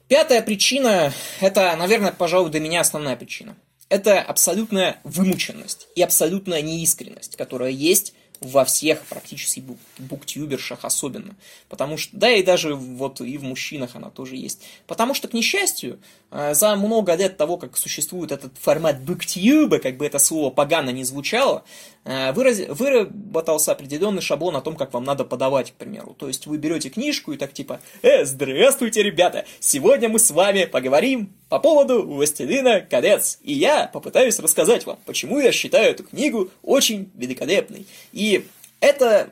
Пятая 0.07 0.41
причина, 0.41 1.13
это, 1.39 1.75
наверное, 1.75 2.11
пожалуй, 2.11 2.51
для 2.51 2.59
меня 2.59 2.81
основная 2.81 3.15
причина. 3.15 3.55
Это 3.89 4.21
абсолютная 4.21 4.99
вымученность 5.03 5.87
и 5.95 6.01
абсолютная 6.01 6.61
неискренность, 6.61 7.35
которая 7.35 7.69
есть 7.69 8.13
во 8.43 8.65
всех 8.65 9.01
практически 9.05 9.59
бук 9.59 9.77
буктюбершах 9.97 10.79
особенно. 10.83 11.35
Потому 11.69 11.97
что, 11.97 12.15
да 12.15 12.31
и 12.31 12.43
даже 12.43 12.75
вот 12.75 13.21
и 13.21 13.37
в 13.37 13.43
мужчинах 13.43 13.95
она 13.95 14.09
тоже 14.09 14.35
есть. 14.35 14.61
Потому 14.87 15.13
что, 15.13 15.27
к 15.27 15.33
несчастью, 15.33 15.99
э, 16.31 16.53
за 16.53 16.75
много 16.75 17.15
лет 17.15 17.37
того, 17.37 17.57
как 17.57 17.77
существует 17.77 18.31
этот 18.31 18.53
формат 18.59 19.01
буктюба, 19.01 19.79
как 19.79 19.97
бы 19.97 20.05
это 20.05 20.19
слово 20.19 20.49
погано 20.49 20.89
не 20.89 21.03
звучало, 21.03 21.63
э, 22.05 22.31
выраз... 22.33 22.61
выработался 22.69 23.71
определенный 23.71 24.21
шаблон 24.21 24.55
о 24.55 24.61
том, 24.61 24.75
как 24.75 24.93
вам 24.93 25.03
надо 25.03 25.25
подавать, 25.25 25.71
к 25.71 25.75
примеру. 25.75 26.15
То 26.17 26.27
есть 26.27 26.45
вы 26.47 26.57
берете 26.57 26.89
книжку 26.89 27.33
и 27.33 27.37
так 27.37 27.53
типа 27.53 27.79
«Э, 28.01 28.25
здравствуйте, 28.25 29.03
ребята! 29.03 29.45
Сегодня 29.59 30.09
мы 30.09 30.19
с 30.19 30.31
вами 30.31 30.65
поговорим 30.65 31.33
по 31.53 31.59
поводу 31.59 32.01
«Властелина 32.01 32.81
колец». 32.81 33.37
И 33.43 33.53
я 33.53 33.85
попытаюсь 33.85 34.39
рассказать 34.39 34.87
вам, 34.87 34.97
почему 35.05 35.39
я 35.39 35.51
считаю 35.51 35.91
эту 35.91 36.03
книгу 36.03 36.49
очень 36.63 37.11
великолепной. 37.13 37.85
И 38.11 38.47
это 38.79 39.29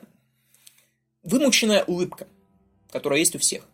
вымученная 1.24 1.82
улыбка, 1.82 2.28
которая 2.92 3.18
есть 3.18 3.34
у 3.34 3.40
всех. 3.40 3.64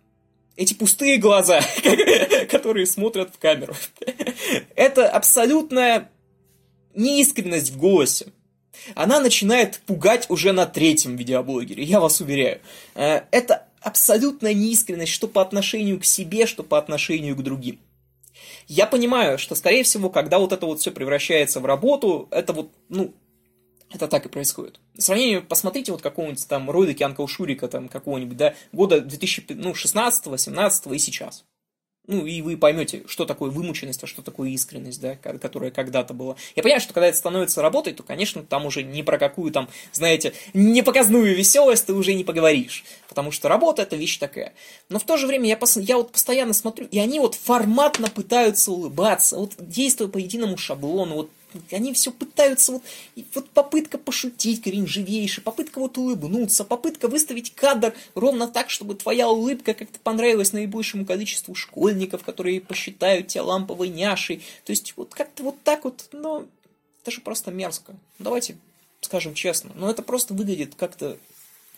Эти 0.57 0.73
пустые 0.73 1.19
глаза, 1.19 1.61
которые 2.51 2.87
смотрят 2.87 3.35
в 3.35 3.39
камеру. 3.39 3.75
Это 4.75 5.11
абсолютная 5.11 6.11
неискренность 6.95 7.73
в 7.73 7.77
голосе. 7.77 8.29
Она 8.95 9.21
начинает 9.21 9.81
пугать 9.81 10.25
уже 10.31 10.53
на 10.53 10.65
третьем 10.65 11.17
видеоблогере, 11.17 11.83
я 11.83 12.01
вас 12.01 12.23
уверяю. 12.23 12.63
Э, 12.95 13.25
это 13.31 13.67
абсолютная 13.83 14.55
неискренность, 14.55 15.13
что 15.13 15.29
по 15.29 15.43
отношению 15.43 16.01
к 16.01 16.07
себе, 16.07 16.47
что 16.47 16.63
по 16.63 16.79
отношению 16.79 17.37
к 17.37 17.43
другим. 17.43 17.79
Я 18.69 18.87
понимаю, 18.87 19.39
что, 19.39 19.55
скорее 19.55 19.83
всего, 19.83 20.11
когда 20.11 20.39
вот 20.39 20.53
это 20.53 20.67
вот 20.67 20.81
все 20.81 20.91
превращается 20.91 21.59
в 21.59 21.65
работу, 21.65 22.29
это 22.31 22.53
вот, 22.53 22.71
ну, 22.91 23.15
это 23.91 24.09
так 24.09 24.27
и 24.27 24.29
происходит. 24.29 24.79
В 24.95 25.01
сравнении, 25.01 25.39
посмотрите 25.39 25.91
вот 25.91 26.03
какого-нибудь 26.03 26.47
там 26.47 26.71
ролики 26.71 27.03
Анкл 27.03 27.27
Шурика, 27.27 27.67
там 27.69 27.89
какого-нибудь, 27.89 28.37
да, 28.37 28.55
года 28.73 29.01
2016, 29.01 30.41
17 30.41 30.87
и 30.93 30.99
сейчас. 30.99 31.47
Ну, 32.09 32.25
и 32.25 32.41
вы 32.41 32.57
поймете, 32.57 33.03
что 33.07 33.27
такое 33.27 33.51
вымученность, 33.51 34.03
а 34.03 34.07
что 34.07 34.23
такое 34.23 34.49
искренность, 34.49 34.99
да, 34.99 35.15
которая 35.15 35.71
когда-то 35.71 36.15
была. 36.15 36.37
Я 36.57 36.63
понимаю, 36.63 36.81
что 36.81 36.95
когда 36.95 37.07
это 37.07 37.19
становится 37.19 37.61
работой, 37.61 37.93
то, 37.93 38.03
конечно, 38.03 38.43
там 38.43 38.65
уже 38.65 38.83
ни 38.83 39.03
про 39.03 39.19
какую 39.19 39.53
там, 39.53 39.69
знаете, 39.93 40.33
непоказную 40.55 41.37
веселость 41.37 41.85
ты 41.85 41.93
уже 41.93 42.15
не 42.15 42.25
поговоришь. 42.25 42.83
Потому 43.11 43.31
что 43.31 43.49
работа 43.49 43.83
это 43.83 43.95
вещь 43.95 44.17
такая. 44.17 44.55
Но 44.89 44.99
в 44.99 45.05
то 45.05 45.19
же 45.19 45.27
время 45.27 45.49
я, 45.49 45.59
я 45.77 45.97
вот 45.99 46.11
постоянно 46.11 46.55
смотрю, 46.55 46.87
и 46.91 46.99
они 46.99 47.21
вот 47.21 47.35
форматно 47.35 48.09
пытаются 48.09 48.73
улыбаться, 48.73 49.37
вот 49.37 49.53
действуя 49.59 50.09
по 50.09 50.17
единому 50.17 50.57
шаблону, 50.57 51.15
вот 51.15 51.31
они 51.71 51.93
все 51.93 52.11
пытаются, 52.11 52.73
вот, 52.73 52.83
вот 53.35 53.51
попытка 53.51 53.99
пошутить 53.99 54.63
кринжевейшая, 54.63 55.45
попытка 55.45 55.79
вот 55.79 55.99
улыбнуться, 55.99 56.65
попытка 56.65 57.09
выставить 57.09 57.55
кадр 57.55 57.95
ровно 58.15 58.49
так, 58.49 58.71
чтобы 58.71 58.95
твоя 58.95 59.29
улыбка 59.29 59.75
как-то 59.75 59.99
понравилась 60.01 60.53
наибольшему 60.53 61.07
количеству 61.07 61.55
школьников, 61.55 62.23
которые 62.25 62.61
посчитают 62.61 63.29
тебя 63.29 63.45
ламповой 63.45 63.89
няшей. 63.89 64.43
То 64.65 64.71
есть 64.71 64.95
вот 64.97 65.15
как-то 65.15 65.43
вот 65.43 65.63
так 65.63 65.85
вот, 65.85 66.09
но 66.13 66.47
это 67.03 67.11
же 67.11 67.21
просто 67.21 67.51
мерзко. 67.51 67.95
Давайте 68.19 68.57
скажем 69.01 69.35
честно, 69.35 69.71
но 69.75 69.91
это 69.91 70.03
просто 70.03 70.35
выглядит 70.35 70.75
как-то 70.75 71.17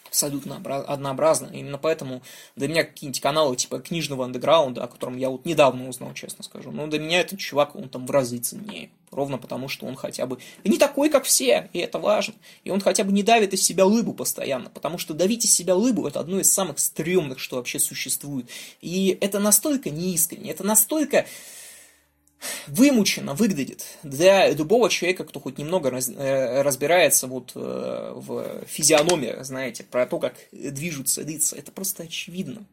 абсолютно 0.07 0.57
однообразно. 0.57 1.47
Именно 1.53 1.79
поэтому 1.79 2.23
для 2.57 2.69
меня 2.69 2.85
какие-нибудь 2.85 3.21
каналы 3.21 3.57
типа 3.57 3.79
книжного 3.79 4.25
андеграунда, 4.25 4.85
о 4.85 4.89
котором 4.89 5.17
я 5.17 5.31
вот 5.31 5.45
недавно 5.45 5.89
узнал, 5.89 6.15
честно 6.15 6.43
скажу, 6.43 6.73
но 6.73 6.87
для 6.89 6.99
меня 6.99 7.21
этот 7.21 7.39
чувак, 7.39 7.77
он 7.77 7.89
там 7.89 8.07
в 8.07 8.11
разы 8.11 8.39
ценнее. 8.39 8.91
Ровно 9.11 9.39
потому, 9.39 9.69
что 9.69 9.87
он 9.87 9.97
хотя 9.97 10.27
бы 10.27 10.39
не 10.63 10.79
такой, 10.79 11.11
как 11.11 11.25
все, 11.25 11.69
и 11.73 11.81
это 11.81 11.99
важно. 11.99 12.35
И 12.63 12.71
он 12.71 12.81
хотя 12.81 13.03
бы 13.03 13.11
не 13.11 13.25
давит 13.25 13.53
из 13.53 13.63
себя 13.63 13.85
лыбу 13.85 14.15
постоянно, 14.15 14.71
потому 14.71 14.99
что 14.99 15.15
давить 15.15 15.45
из 15.45 15.53
себя 15.53 15.75
лыбу– 15.75 16.07
это 16.09 16.21
одно 16.21 16.39
из 16.39 16.53
самых 16.53 16.79
стрёмных, 16.79 17.41
что 17.41 17.57
вообще 17.57 17.81
существует. 17.81 18.49
И 18.81 19.19
это 19.21 19.41
настолько 19.41 19.91
неискренне, 19.91 20.53
это 20.53 20.63
настолько 20.63 21.27
вымученно 22.69 23.35
выглядит 23.35 23.85
для 24.03 24.51
любого 24.51 24.89
человека, 24.89 25.25
кто 25.25 25.41
хоть 25.41 25.59
немного 25.59 25.91
раз, 25.91 26.09
э, 26.09 26.63
разбирается 26.63 27.27
вот 27.27 27.53
э, 27.55 28.13
в 28.15 28.65
физиономии, 28.67 29.43
знаете, 29.43 29.83
про 29.83 30.07
то, 30.07 30.19
как 30.19 30.35
движутся 30.53 31.23
лица. 31.23 31.57
Это 31.57 31.73
просто 31.73 32.05
очевидно. 32.05 32.65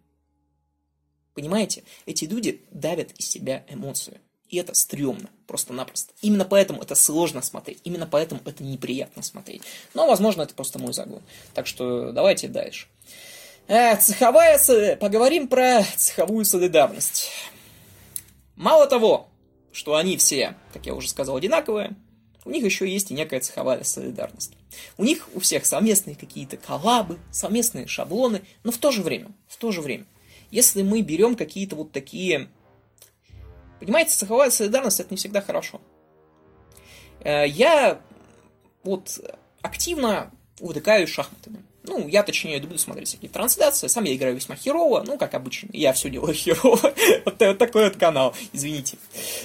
Понимаете? 1.33 1.83
Эти 2.05 2.25
люди 2.25 2.61
давят 2.71 3.11
из 3.17 3.27
себя 3.27 3.65
эмоцию. 3.69 4.19
И 4.49 4.57
это 4.57 4.73
стрёмно, 4.73 5.29
просто-напросто. 5.45 6.13
Именно 6.21 6.45
поэтому 6.45 6.81
это 6.81 6.95
сложно 6.95 7.41
смотреть, 7.41 7.79
именно 7.83 8.07
поэтому 8.07 8.41
это 8.45 8.63
неприятно 8.63 9.23
смотреть. 9.23 9.61
Но, 9.93 10.07
возможно, 10.07 10.43
это 10.43 10.53
просто 10.53 10.79
мой 10.79 10.93
загон. 10.93 11.21
Так 11.53 11.67
что 11.67 12.11
давайте 12.11 12.47
дальше. 12.47 12.87
Э, 13.67 13.97
цеховая... 13.97 14.57
Поговорим 14.97 15.47
про 15.47 15.83
цеховую 15.95 16.45
солидарность. 16.45 17.29
Мало 18.55 18.87
того, 18.87 19.27
что 19.71 19.95
они 19.95 20.17
все, 20.17 20.55
как 20.73 20.85
я 20.85 20.95
уже 20.95 21.09
сказал, 21.09 21.35
одинаковые, 21.35 21.95
у 22.45 22.49
них 22.49 22.63
еще 22.63 22.89
есть 22.89 23.11
и 23.11 23.13
некая 23.13 23.41
цеховая 23.41 23.83
солидарность. 23.83 24.53
У 24.97 25.03
них 25.03 25.27
у 25.35 25.41
всех 25.41 25.65
совместные 25.65 26.15
какие-то 26.15 26.55
коллабы, 26.55 27.19
совместные 27.31 27.87
шаблоны, 27.87 28.41
но 28.63 28.71
в 28.71 28.77
то 28.77 28.91
же 28.91 29.03
время, 29.03 29.27
в 29.47 29.57
то 29.57 29.71
же 29.71 29.81
время, 29.81 30.05
если 30.49 30.81
мы 30.81 31.01
берем 31.01 31.35
какие-то 31.35 31.75
вот 31.75 31.91
такие 31.91 32.47
Понимаете, 33.79 34.11
цеховая 34.11 34.49
солидарность 34.49 34.99
это 34.99 35.09
не 35.11 35.17
всегда 35.17 35.41
хорошо. 35.41 35.81
Э, 37.21 37.47
я 37.47 38.01
вот 38.83 39.19
активно 39.61 40.31
увлекаюсь 40.59 41.09
шахматами. 41.09 41.63
Ну, 41.87 42.07
я, 42.07 42.23
точнее, 42.23 42.59
люблю 42.59 42.77
смотреть 42.77 43.07
всякие 43.07 43.29
трансляции. 43.29 43.87
Сам 43.87 44.03
я 44.03 44.15
играю 44.15 44.35
весьма 44.35 44.55
херово, 44.55 45.03
ну, 45.05 45.17
как 45.17 45.33
обычно. 45.33 45.69
Я 45.71 45.93
все 45.93 46.09
делаю 46.09 46.33
херово. 46.35 46.93
вот 47.25 47.37
такой 47.57 47.85
вот 47.85 47.95
канал, 47.95 48.35
извините. 48.53 48.97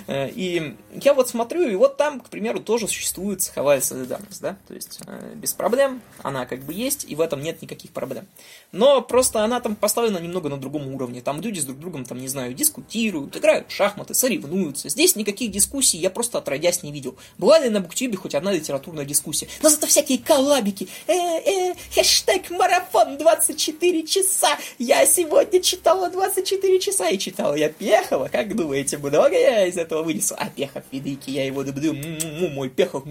Э, 0.08 0.28
и 0.28 0.76
я 1.02 1.14
вот 1.14 1.28
смотрю, 1.28 1.68
и 1.68 1.74
вот 1.76 1.96
там, 1.96 2.20
к 2.20 2.28
примеру, 2.28 2.60
тоже 2.60 2.88
существует 2.88 3.42
цеховая 3.42 3.80
солидарность, 3.80 4.40
да? 4.40 4.56
То 4.66 4.74
есть, 4.74 5.00
э, 5.06 5.34
без 5.36 5.52
проблем, 5.52 6.02
она 6.22 6.46
как 6.46 6.62
бы 6.64 6.74
есть, 6.74 7.04
и 7.08 7.14
в 7.14 7.20
этом 7.20 7.42
нет 7.42 7.62
никаких 7.62 7.92
проблем. 7.92 8.26
Но 8.72 9.02
просто 9.02 9.44
она 9.44 9.60
там 9.60 9.76
поставлена 9.76 10.18
немного 10.18 10.48
на 10.48 10.56
другом 10.56 10.88
уровне. 10.92 11.20
Там 11.20 11.40
люди 11.40 11.60
с 11.60 11.64
друг 11.64 11.78
другом, 11.78 12.04
там, 12.04 12.18
не 12.18 12.28
знаю, 12.28 12.54
дискутируют, 12.54 13.36
играют 13.36 13.70
в 13.70 13.72
шахматы, 13.72 14.14
соревнуются. 14.14 14.88
Здесь 14.88 15.16
никаких 15.16 15.50
дискуссий 15.50 15.98
я 15.98 16.10
просто 16.10 16.38
отродясь 16.38 16.82
не 16.82 16.92
видел. 16.92 17.16
Была 17.38 17.58
ли 17.58 17.68
на 17.68 17.80
Буктюбе 17.80 18.16
хоть 18.16 18.34
одна 18.34 18.52
литературная 18.52 19.04
дискуссия? 19.04 19.48
Но 19.62 19.68
зато 19.68 19.86
всякие 19.86 20.18
коллабики, 20.18 20.88
э-э, 21.06 21.74
хэштег 21.94 22.31
хэштег 22.32 22.50
марафон 22.50 23.18
24 23.18 24.06
часа. 24.06 24.58
Я 24.78 25.06
сегодня 25.06 25.60
читала 25.60 26.10
24 26.10 26.80
часа 26.80 27.08
и 27.08 27.18
читала 27.18 27.54
я 27.54 27.68
Пехова. 27.68 28.28
Как 28.28 28.54
думаете, 28.54 28.98
много 28.98 29.34
я 29.34 29.66
из 29.66 29.76
этого 29.76 30.02
вынесу? 30.02 30.34
А 30.38 30.48
Пехов 30.48 30.84
великий, 30.90 31.32
я 31.32 31.44
его 31.44 31.62
люблю. 31.62 31.94
Мой 31.94 32.68
Пехов. 32.70 33.04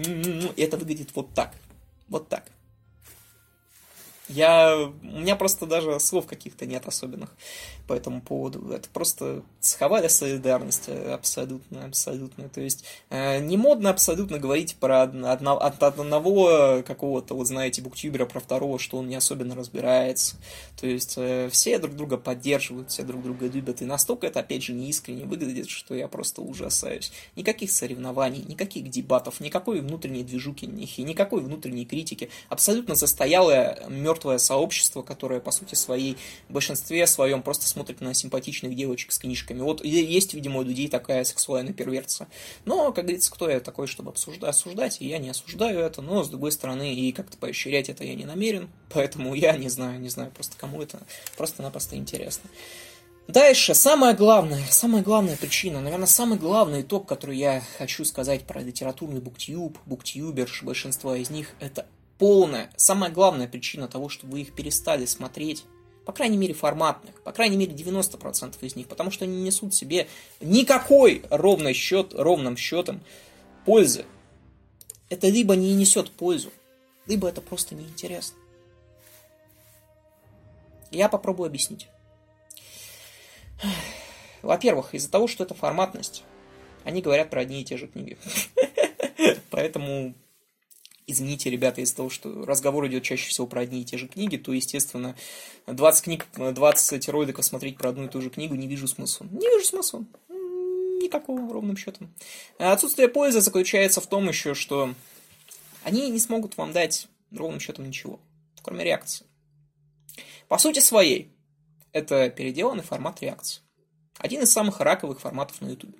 Это 0.56 0.76
выглядит 0.76 1.10
вот 1.14 1.32
так. 1.34 1.52
Вот 2.08 2.28
так. 2.28 2.44
Я... 4.28 4.90
У 5.02 5.18
меня 5.20 5.36
просто 5.36 5.66
даже 5.66 5.98
слов 6.00 6.26
каких-то 6.26 6.64
нет 6.64 6.86
особенных 6.86 7.30
по 7.86 7.94
этому 7.94 8.20
поводу. 8.20 8.72
Это 8.72 8.88
просто 8.88 9.42
цеховая 9.60 10.08
солидарность 10.08 10.88
абсолютно, 10.88 11.84
абсолютно. 11.84 12.48
То 12.48 12.60
есть 12.60 12.84
э, 13.10 13.40
не 13.40 13.56
модно 13.56 13.90
абсолютно 13.90 14.38
говорить 14.38 14.76
про 14.76 15.02
одно, 15.02 15.58
от 15.58 15.82
одного 15.82 16.82
какого-то, 16.86 17.34
вот 17.34 17.48
знаете, 17.48 17.82
буктюбера, 17.82 18.24
про 18.24 18.40
второго, 18.40 18.78
что 18.78 18.98
он 18.98 19.08
не 19.08 19.16
особенно 19.16 19.54
разбирается. 19.54 20.36
То 20.80 20.86
есть 20.86 21.14
э, 21.16 21.48
все 21.50 21.78
друг 21.78 21.96
друга 21.96 22.16
поддерживают, 22.16 22.90
все 22.90 23.02
друг 23.02 23.22
друга 23.22 23.48
любят. 23.48 23.82
И 23.82 23.84
настолько 23.84 24.28
это, 24.28 24.40
опять 24.40 24.62
же, 24.62 24.72
неискренне 24.72 25.24
выглядит, 25.24 25.68
что 25.68 25.94
я 25.94 26.06
просто 26.08 26.42
ужасаюсь. 26.42 27.12
Никаких 27.36 27.70
соревнований, 27.72 28.44
никаких 28.44 28.88
дебатов, 28.88 29.40
никакой 29.40 29.80
внутренней 29.80 30.22
движуки, 30.22 30.64
никакой 30.64 31.42
внутренней 31.42 31.84
критики. 31.84 32.30
Абсолютно 32.48 32.94
застоялая 32.94 33.84
мертвая 33.88 34.11
мертвое 34.12 34.38
сообщество, 34.38 35.02
которое, 35.02 35.40
по 35.40 35.50
сути 35.50 35.74
своей, 35.74 36.18
в 36.48 36.52
большинстве 36.52 37.06
своем 37.06 37.42
просто 37.42 37.66
смотрит 37.66 38.00
на 38.00 38.12
симпатичных 38.12 38.76
девочек 38.76 39.12
с 39.12 39.18
книжками. 39.18 39.60
Вот 39.60 39.82
есть, 39.84 40.34
видимо, 40.34 40.60
у 40.60 40.62
людей 40.62 40.88
такая 40.88 41.24
сексуальная 41.24 41.72
перверсия. 41.72 42.28
Но, 42.66 42.92
как 42.92 43.04
говорится, 43.04 43.32
кто 43.32 43.48
я 43.48 43.60
такой, 43.60 43.86
чтобы 43.86 44.10
обсуждать, 44.10 44.50
осуждать, 44.50 45.00
и 45.00 45.08
я 45.08 45.18
не 45.18 45.30
осуждаю 45.30 45.80
это, 45.80 46.02
но, 46.02 46.22
с 46.22 46.28
другой 46.28 46.52
стороны, 46.52 46.94
и 46.94 47.12
как-то 47.12 47.38
поощрять 47.38 47.88
это 47.88 48.04
я 48.04 48.14
не 48.14 48.26
намерен, 48.26 48.68
поэтому 48.90 49.34
я 49.34 49.56
не 49.56 49.70
знаю, 49.70 49.98
не 49.98 50.10
знаю 50.10 50.30
просто 50.30 50.56
кому 50.58 50.82
это 50.82 51.00
просто-напросто 51.36 51.96
интересно. 51.96 52.50
Дальше, 53.28 53.74
самое 53.74 54.14
главное, 54.14 54.62
самая 54.68 55.02
главная 55.02 55.36
причина, 55.36 55.80
наверное, 55.80 56.06
самый 56.06 56.38
главный 56.38 56.82
итог, 56.82 57.06
который 57.08 57.38
я 57.38 57.62
хочу 57.78 58.04
сказать 58.04 58.42
про 58.42 58.60
литературный 58.60 59.20
буктюб, 59.20 59.78
буктюберш, 59.86 60.64
большинство 60.64 61.14
из 61.14 61.30
них, 61.30 61.50
это 61.60 61.86
полная, 62.22 62.70
самая 62.76 63.10
главная 63.10 63.48
причина 63.48 63.88
того, 63.88 64.08
что 64.08 64.28
вы 64.28 64.42
их 64.42 64.54
перестали 64.54 65.06
смотреть, 65.06 65.64
по 66.06 66.12
крайней 66.12 66.36
мере, 66.36 66.54
форматных, 66.54 67.20
по 67.22 67.32
крайней 67.32 67.56
мере, 67.56 67.72
90% 67.72 68.54
из 68.60 68.76
них, 68.76 68.86
потому 68.86 69.10
что 69.10 69.24
они 69.24 69.38
не 69.38 69.42
несут 69.42 69.74
себе 69.74 70.06
никакой 70.40 71.24
ровный 71.30 71.72
счет, 71.72 72.14
ровным 72.14 72.56
счетом 72.56 73.02
пользы. 73.66 74.04
Это 75.08 75.26
либо 75.26 75.56
не 75.56 75.74
несет 75.74 76.12
пользу, 76.12 76.52
либо 77.08 77.28
это 77.28 77.40
просто 77.40 77.74
неинтересно. 77.74 78.38
Я 80.92 81.08
попробую 81.08 81.48
объяснить. 81.48 81.88
Во-первых, 84.42 84.94
из-за 84.94 85.10
того, 85.10 85.26
что 85.26 85.42
это 85.42 85.54
форматность, 85.54 86.22
они 86.84 87.02
говорят 87.02 87.30
про 87.30 87.40
одни 87.40 87.62
и 87.62 87.64
те 87.64 87.76
же 87.76 87.88
книги. 87.88 88.16
Поэтому, 89.50 90.14
извините, 91.06 91.50
ребята, 91.50 91.80
из-за 91.80 91.96
того, 91.96 92.10
что 92.10 92.44
разговор 92.44 92.86
идет 92.86 93.02
чаще 93.02 93.28
всего 93.28 93.46
про 93.46 93.62
одни 93.62 93.82
и 93.82 93.84
те 93.84 93.98
же 93.98 94.08
книги, 94.08 94.36
то, 94.36 94.52
естественно, 94.52 95.16
20 95.66 96.04
книг, 96.04 96.26
20 96.36 97.08
роликов 97.08 97.44
смотреть 97.44 97.76
про 97.76 97.90
одну 97.90 98.04
и 98.04 98.08
ту 98.08 98.20
же 98.20 98.30
книгу 98.30 98.54
не 98.54 98.66
вижу 98.66 98.88
смысла. 98.88 99.26
Не 99.30 99.46
вижу 99.48 99.66
смысла. 99.66 100.04
Никакого, 100.28 101.52
ровным 101.52 101.76
счетом. 101.76 102.14
Отсутствие 102.58 103.08
пользы 103.08 103.40
заключается 103.40 104.00
в 104.00 104.06
том 104.06 104.28
еще, 104.28 104.54
что 104.54 104.94
они 105.82 106.10
не 106.10 106.18
смогут 106.18 106.56
вам 106.56 106.72
дать 106.72 107.08
ровным 107.32 107.60
счетом 107.60 107.86
ничего, 107.86 108.20
кроме 108.62 108.84
реакции. 108.84 109.26
По 110.48 110.58
сути 110.58 110.80
своей, 110.80 111.32
это 111.92 112.30
переделанный 112.30 112.82
формат 112.82 113.20
реакции. 113.20 113.62
Один 114.18 114.42
из 114.42 114.52
самых 114.52 114.80
раковых 114.80 115.20
форматов 115.20 115.60
на 115.60 115.68
YouTube. 115.68 115.96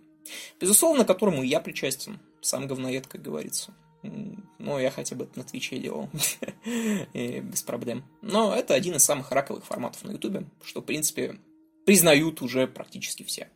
Безусловно, 0.61 1.05
которому 1.05 1.43
я 1.43 1.61
причастен. 1.61 2.21
Сам 2.41 2.67
говноед, 2.67 3.07
как 3.07 3.23
говорится. 3.23 3.75
Ну, 4.03 4.79
я 4.79 4.91
хотя 4.91 5.17
бы 5.17 5.29
на 5.35 5.45
Твиче 5.45 5.79
делал. 5.79 6.09
Без 7.15 7.63
проблем. 7.63 8.05
Но 8.21 8.55
это 8.55 8.75
один 8.75 8.97
из 8.97 9.05
самых 9.05 9.31
раковых 9.31 9.65
форматов 9.65 10.03
на 10.05 10.13
YouTube, 10.13 10.47
что, 10.65 10.81
в 10.81 10.85
принципе, 10.85 11.39
признают 11.85 12.43
уже 12.43 12.67
практически 12.67 13.23
все. 13.23 13.49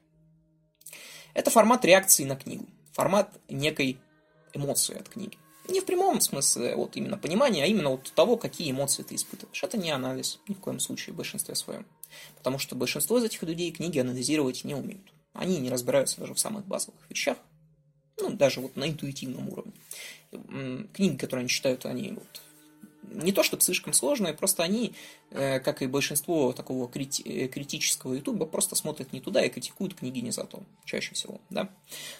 Это 1.35 1.50
формат 1.50 1.85
реакции 1.85 2.25
на 2.25 2.37
книгу. 2.37 2.67
Формат 2.93 3.38
некой 3.49 3.99
эмоции 4.55 4.99
от 4.99 5.09
книги. 5.09 5.37
Не 5.69 5.81
в 5.81 5.85
прямом 5.85 6.21
смысле 6.21 6.76
вот 6.76 6.97
именно 6.97 7.19
понимания, 7.19 7.65
а 7.65 7.67
именно 7.67 7.91
вот 7.91 8.12
того, 8.15 8.37
какие 8.37 8.71
эмоции 8.71 9.03
ты 9.03 9.17
испытываешь. 9.17 9.62
Это 9.62 9.76
не 9.76 9.91
анализ 9.91 10.38
ни 10.49 10.55
в 10.55 10.61
коем 10.61 10.79
случае 10.79 11.12
в 11.12 11.17
большинстве 11.17 11.55
своем. 11.55 11.85
Потому 12.37 12.59
что 12.59 12.76
большинство 12.76 13.19
из 13.19 13.25
этих 13.25 13.43
людей 13.43 13.73
книги 13.73 13.99
анализировать 13.99 14.65
не 14.65 14.75
умеют. 14.75 15.12
Они 15.33 15.59
не 15.59 15.71
разбираются 15.71 16.21
даже 16.21 16.35
в 16.35 16.38
самых 16.38 16.67
базовых 16.67 17.00
вещах. 17.11 17.37
Ну, 18.18 18.30
даже 18.30 18.61
вот 18.61 18.76
на 18.76 18.88
интуитивном 18.88 19.49
уровне. 19.49 19.73
Книги, 20.92 21.16
которые 21.16 21.42
они 21.42 21.49
читают, 21.49 21.87
они 21.87 22.12
вот 22.12 22.40
не 23.11 23.33
то 23.33 23.43
чтобы 23.43 23.63
слишком 23.63 23.93
сложные, 23.93 24.35
просто 24.35 24.63
они, 24.63 24.95
э, 25.31 25.61
как 25.61 25.83
и 25.83 25.87
большинство 25.87 26.53
такого 26.53 26.87
крити- 26.89 27.23
э, 27.25 27.49
критического 27.49 28.15
ютуба, 28.15 28.47
просто 28.47 28.75
смотрят 28.75 29.13
не 29.13 29.21
туда 29.21 29.45
и 29.45 29.49
критикуют 29.49 29.95
книги 29.95 30.21
не 30.21 30.31
за 30.31 30.45
то, 30.45 30.63
чаще 30.85 31.15
всего, 31.15 31.41
да. 31.51 31.69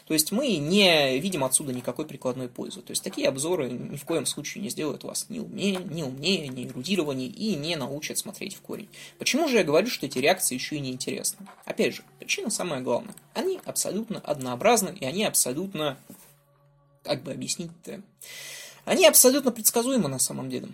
То 0.07 0.15
есть 0.15 0.33
мы 0.33 0.57
не 0.57 1.19
видим 1.19 1.45
отсюда 1.45 1.73
никакой 1.73 2.07
прикладной 2.07 2.49
пользы. 2.49 2.83
То 2.83 2.93
есть 2.93 3.03
такие 3.03 3.29
обзоры 3.29 3.71
ни 3.71 3.97
в 3.97 4.05
коем 4.05 4.27
случае 4.27 4.63
не 4.63 4.71
сделают 4.71 5.05
вас 5.05 5.27
ни 5.29 5.39
умнее, 5.39 5.77
ни 5.77 6.03
умнее, 6.03 6.49
ни 6.49 6.67
эрудированнее 6.67 7.29
и 7.29 7.55
не 7.55 7.77
научат 7.77 8.19
смотреть 8.19 8.55
в 8.55 8.61
корень. 8.61 8.89
Почему 9.19 9.49
же 9.49 9.59
я 9.59 9.65
говорю, 9.65 9.89
что 9.89 10.07
эти 10.07 10.19
реакции 10.19 10.55
еще 10.55 10.77
и 10.77 10.81
неинтересны? 10.81 11.47
Опять 11.65 11.95
же, 11.95 12.03
причина 12.19 12.51
самая 12.51 12.81
главная. 12.81 13.15
Они 13.35 13.61
абсолютно 13.65 14.19
однообразны, 14.21 14.97
и 14.99 15.05
они 15.05 15.25
абсолютно, 15.25 15.99
как 17.03 17.23
бы 17.23 17.33
объяснить-то, 17.33 18.03
они 18.87 19.07
абсолютно 19.07 19.53
предсказуемы 19.53 20.09
на 20.09 20.19
самом 20.19 20.49
деле. 20.49 20.69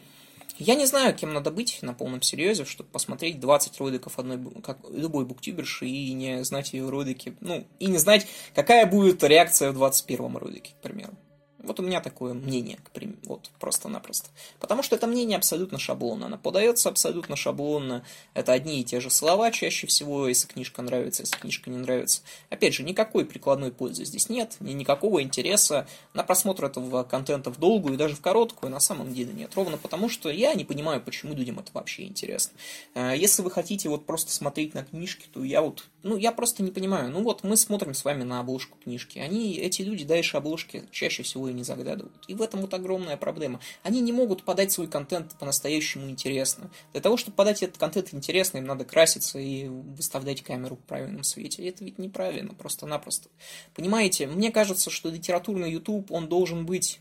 Я 0.58 0.76
не 0.76 0.86
знаю, 0.86 1.14
кем 1.16 1.32
надо 1.32 1.50
быть 1.50 1.78
на 1.82 1.94
полном 1.94 2.22
серьезе, 2.22 2.64
чтобы 2.64 2.88
посмотреть 2.90 3.40
20 3.40 3.80
роликов 3.80 4.18
одной, 4.18 4.38
как 4.62 4.78
любой 4.90 5.24
буктюберши 5.24 5.86
и 5.86 6.12
не 6.12 6.44
знать 6.44 6.72
ее 6.72 6.88
ролики, 6.88 7.34
ну, 7.40 7.66
и 7.80 7.86
не 7.86 7.98
знать, 7.98 8.28
какая 8.54 8.86
будет 8.86 9.24
реакция 9.24 9.72
в 9.72 9.74
21 9.74 10.36
ролике, 10.36 10.72
к 10.78 10.82
примеру. 10.82 11.14
Вот 11.62 11.80
у 11.80 11.82
меня 11.82 12.00
такое 12.00 12.34
мнение, 12.34 12.78
к 12.82 12.90
примеру, 12.90 13.18
вот 13.24 13.50
просто-напросто. 13.58 14.28
Потому 14.60 14.82
что 14.82 14.96
это 14.96 15.06
мнение 15.06 15.36
абсолютно 15.36 15.78
шаблонно, 15.78 16.26
оно 16.26 16.38
подается 16.38 16.88
абсолютно 16.88 17.36
шаблонно, 17.36 18.04
это 18.34 18.52
одни 18.52 18.80
и 18.80 18.84
те 18.84 19.00
же 19.00 19.10
слова 19.10 19.50
чаще 19.50 19.86
всего, 19.86 20.28
если 20.28 20.46
книжка 20.46 20.82
нравится, 20.82 21.22
если 21.22 21.36
книжка 21.36 21.70
не 21.70 21.78
нравится. 21.78 22.22
Опять 22.50 22.74
же, 22.74 22.82
никакой 22.82 23.24
прикладной 23.24 23.70
пользы 23.70 24.04
здесь 24.04 24.28
нет, 24.28 24.56
ни 24.60 24.72
никакого 24.72 25.22
интереса 25.22 25.86
на 26.14 26.22
просмотр 26.22 26.64
этого 26.64 27.04
контента 27.04 27.50
в 27.50 27.58
долгую 27.58 27.94
и 27.94 27.96
даже 27.96 28.16
в 28.16 28.20
короткую 28.20 28.70
на 28.70 28.80
самом 28.80 29.14
деле 29.14 29.32
нет. 29.32 29.52
Ровно 29.54 29.76
потому, 29.76 30.08
что 30.08 30.30
я 30.30 30.54
не 30.54 30.64
понимаю, 30.64 31.00
почему 31.00 31.34
людям 31.34 31.58
это 31.58 31.70
вообще 31.72 32.04
интересно. 32.04 32.52
Э, 32.94 33.14
если 33.16 33.42
вы 33.42 33.50
хотите 33.50 33.88
вот 33.88 34.06
просто 34.06 34.32
смотреть 34.32 34.74
на 34.74 34.84
книжки, 34.84 35.26
то 35.32 35.44
я 35.44 35.62
вот, 35.62 35.84
ну, 36.02 36.16
я 36.16 36.32
просто 36.32 36.62
не 36.62 36.70
понимаю. 36.70 37.10
Ну 37.10 37.22
вот 37.22 37.44
мы 37.44 37.56
смотрим 37.56 37.94
с 37.94 38.04
вами 38.04 38.24
на 38.24 38.40
обложку 38.40 38.76
книжки. 38.82 39.18
Они, 39.18 39.54
эти 39.54 39.82
люди 39.82 40.04
дальше 40.04 40.36
обложки 40.36 40.84
чаще 40.90 41.22
всего 41.22 41.50
и 41.52 41.54
не 41.54 41.62
заглядывают. 41.62 42.24
И 42.26 42.34
в 42.34 42.42
этом 42.42 42.60
вот 42.60 42.74
огромная 42.74 43.16
проблема. 43.16 43.60
Они 43.82 44.00
не 44.00 44.12
могут 44.12 44.42
подать 44.42 44.72
свой 44.72 44.88
контент 44.88 45.36
по-настоящему 45.38 46.10
интересно. 46.10 46.70
Для 46.92 47.00
того, 47.00 47.16
чтобы 47.16 47.36
подать 47.36 47.62
этот 47.62 47.78
контент 47.78 48.12
интересно, 48.12 48.58
им 48.58 48.64
надо 48.64 48.84
краситься 48.84 49.38
и 49.38 49.68
выставлять 49.68 50.42
камеру 50.42 50.76
в 50.76 50.86
правильном 50.86 51.22
свете. 51.22 51.62
И 51.62 51.66
это 51.68 51.84
ведь 51.84 51.98
неправильно, 51.98 52.54
просто-напросто. 52.54 53.28
Понимаете, 53.74 54.26
мне 54.26 54.50
кажется, 54.50 54.90
что 54.90 55.10
литературный 55.10 55.70
YouTube, 55.70 56.10
он 56.10 56.28
должен 56.28 56.66
быть 56.66 57.00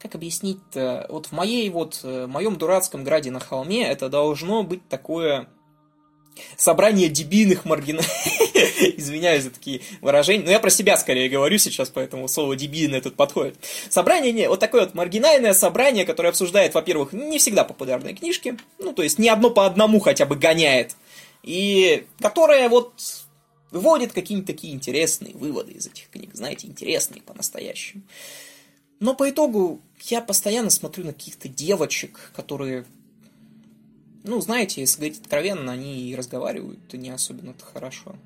как 0.00 0.14
объяснить-то? 0.14 1.06
Вот 1.08 1.26
в 1.26 1.32
моей 1.32 1.68
вот, 1.70 2.00
э, 2.04 2.26
в 2.26 2.28
моем 2.28 2.56
дурацком 2.56 3.02
граде 3.02 3.32
на 3.32 3.40
холме 3.40 3.84
это 3.84 4.08
должно 4.08 4.62
быть 4.62 4.88
такое 4.88 5.48
собрание 6.56 7.08
дебильных 7.08 7.64
маргинальных... 7.64 8.06
Извиняюсь 8.96 9.44
за 9.44 9.50
такие 9.50 9.80
выражения, 10.00 10.44
но 10.44 10.50
я 10.50 10.60
про 10.60 10.70
себя 10.70 10.96
скорее 10.96 11.28
говорю 11.28 11.58
сейчас, 11.58 11.90
поэтому 11.90 12.28
слово 12.28 12.56
дебильное 12.56 13.00
тут 13.00 13.14
подходит. 13.14 13.56
Собрание, 13.88 14.32
не, 14.32 14.48
вот 14.48 14.60
такое 14.60 14.82
вот 14.82 14.94
маргинальное 14.94 15.54
собрание, 15.54 16.04
которое 16.04 16.30
обсуждает, 16.30 16.74
во-первых, 16.74 17.12
не 17.12 17.38
всегда 17.38 17.64
популярные 17.64 18.14
книжки, 18.14 18.58
ну, 18.78 18.92
то 18.92 19.02
есть 19.02 19.18
не 19.18 19.28
одно 19.28 19.50
по 19.50 19.66
одному 19.66 20.00
хотя 20.00 20.26
бы 20.26 20.36
гоняет, 20.36 20.96
и 21.42 22.06
которое 22.20 22.68
вот 22.68 22.92
выводит 23.70 24.12
какие-нибудь 24.12 24.46
такие 24.46 24.72
интересные 24.72 25.34
выводы 25.34 25.72
из 25.72 25.86
этих 25.86 26.08
книг, 26.08 26.30
знаете, 26.34 26.66
интересные 26.66 27.22
по-настоящему. 27.22 28.02
Но 29.00 29.14
по 29.14 29.30
итогу 29.30 29.80
я 30.02 30.20
постоянно 30.20 30.70
смотрю 30.70 31.04
на 31.04 31.12
каких-то 31.12 31.48
девочек, 31.48 32.32
которые 32.34 32.84
ну, 34.24 34.40
знаете, 34.40 34.82
если 34.82 34.98
говорить 34.98 35.20
откровенно, 35.20 35.72
они 35.72 36.14
разговаривают 36.16 36.92
не 36.92 37.08
особенно-то 37.08 37.64
хорошо, 37.64 38.16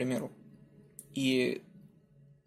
примеру. 0.00 0.32
И 1.14 1.62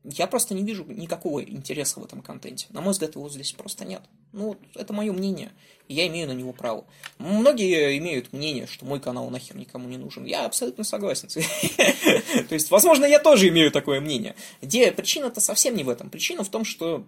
я 0.04 0.26
просто 0.26 0.56
не 0.56 0.64
вижу 0.64 0.86
никакого 0.86 1.44
интереса 1.44 2.00
в 2.00 2.06
этом 2.06 2.22
контенте. 2.22 2.66
На 2.72 2.82
мой 2.82 2.92
взгляд, 2.92 3.16
его 3.16 3.30
здесь 3.30 3.54
просто 3.54 3.86
нет. 3.86 4.02
Ну, 4.32 4.58
это 4.74 4.92
мое 4.92 5.14
мнение, 5.14 5.52
и 5.88 5.94
я 5.94 6.08
имею 6.08 6.28
на 6.28 6.32
него 6.32 6.52
право. 6.52 6.86
Многие 7.20 8.00
имеют 8.00 8.34
мнение, 8.34 8.66
что 8.66 8.86
мой 8.86 9.00
канал 9.00 9.30
нахер 9.30 9.56
никому 9.56 9.88
не 9.88 9.98
нужен. 9.98 10.26
Я 10.26 10.46
абсолютно 10.46 10.84
согласен. 10.84 11.30
То 12.50 12.56
есть, 12.56 12.72
возможно, 12.72 13.06
я 13.06 13.20
тоже 13.20 13.48
имею 13.50 13.72
такое 13.72 14.02
мнение. 14.02 14.36
Где 14.62 14.92
причина-то 14.92 15.40
совсем 15.40 15.76
не 15.76 15.84
в 15.84 15.90
этом. 15.90 16.10
Причина 16.10 16.44
в 16.44 16.50
том, 16.50 16.66
что 16.66 17.06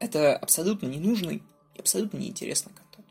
это 0.00 0.36
абсолютно 0.36 0.86
ненужный 0.86 1.42
и 1.76 1.78
абсолютно 1.78 2.18
неинтересный 2.18 2.72
контент 2.72 3.06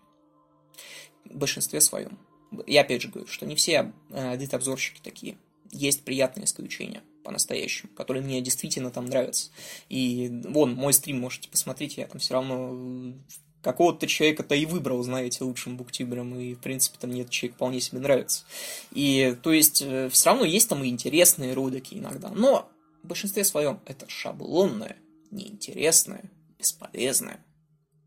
в 1.23 1.37
большинстве 1.37 1.79
своем. 1.79 2.19
Я 2.67 2.81
опять 2.81 3.01
же 3.01 3.07
говорю, 3.07 3.27
что 3.27 3.45
не 3.45 3.55
все 3.55 3.93
э, 4.09 4.37
дит-обзорщики 4.37 4.99
такие. 5.01 5.37
Есть 5.71 6.03
приятные 6.03 6.45
исключения 6.45 7.01
по-настоящему, 7.23 7.91
которые 7.93 8.23
мне 8.23 8.41
действительно 8.41 8.91
там 8.91 9.05
нравятся. 9.05 9.51
И 9.89 10.41
вон, 10.45 10.73
мой 10.73 10.93
стрим 10.93 11.19
можете 11.19 11.49
посмотреть, 11.49 11.97
я 11.97 12.07
там 12.07 12.19
все 12.19 12.33
равно 12.33 12.71
э, 12.73 13.13
какого-то 13.61 14.07
человека-то 14.07 14.55
и 14.55 14.65
выбрал, 14.65 15.03
знаете, 15.03 15.43
лучшим 15.43 15.77
буктюбером, 15.77 16.39
и, 16.39 16.55
в 16.55 16.59
принципе, 16.59 16.97
там 16.99 17.11
этот 17.11 17.29
человек 17.29 17.55
вполне 17.55 17.81
себе 17.81 17.99
нравится. 17.99 18.45
И, 18.91 19.37
то 19.43 19.51
есть, 19.51 19.81
э, 19.81 20.09
все 20.09 20.29
равно 20.29 20.45
есть 20.45 20.69
там 20.69 20.83
и 20.83 20.87
интересные 20.87 21.53
ролики 21.53 21.95
иногда, 21.95 22.29
но 22.29 22.69
в 23.03 23.07
большинстве 23.07 23.43
своем 23.43 23.79
это 23.85 24.09
шаблонное, 24.09 24.97
неинтересное, 25.31 26.23
бесполезное, 26.57 27.43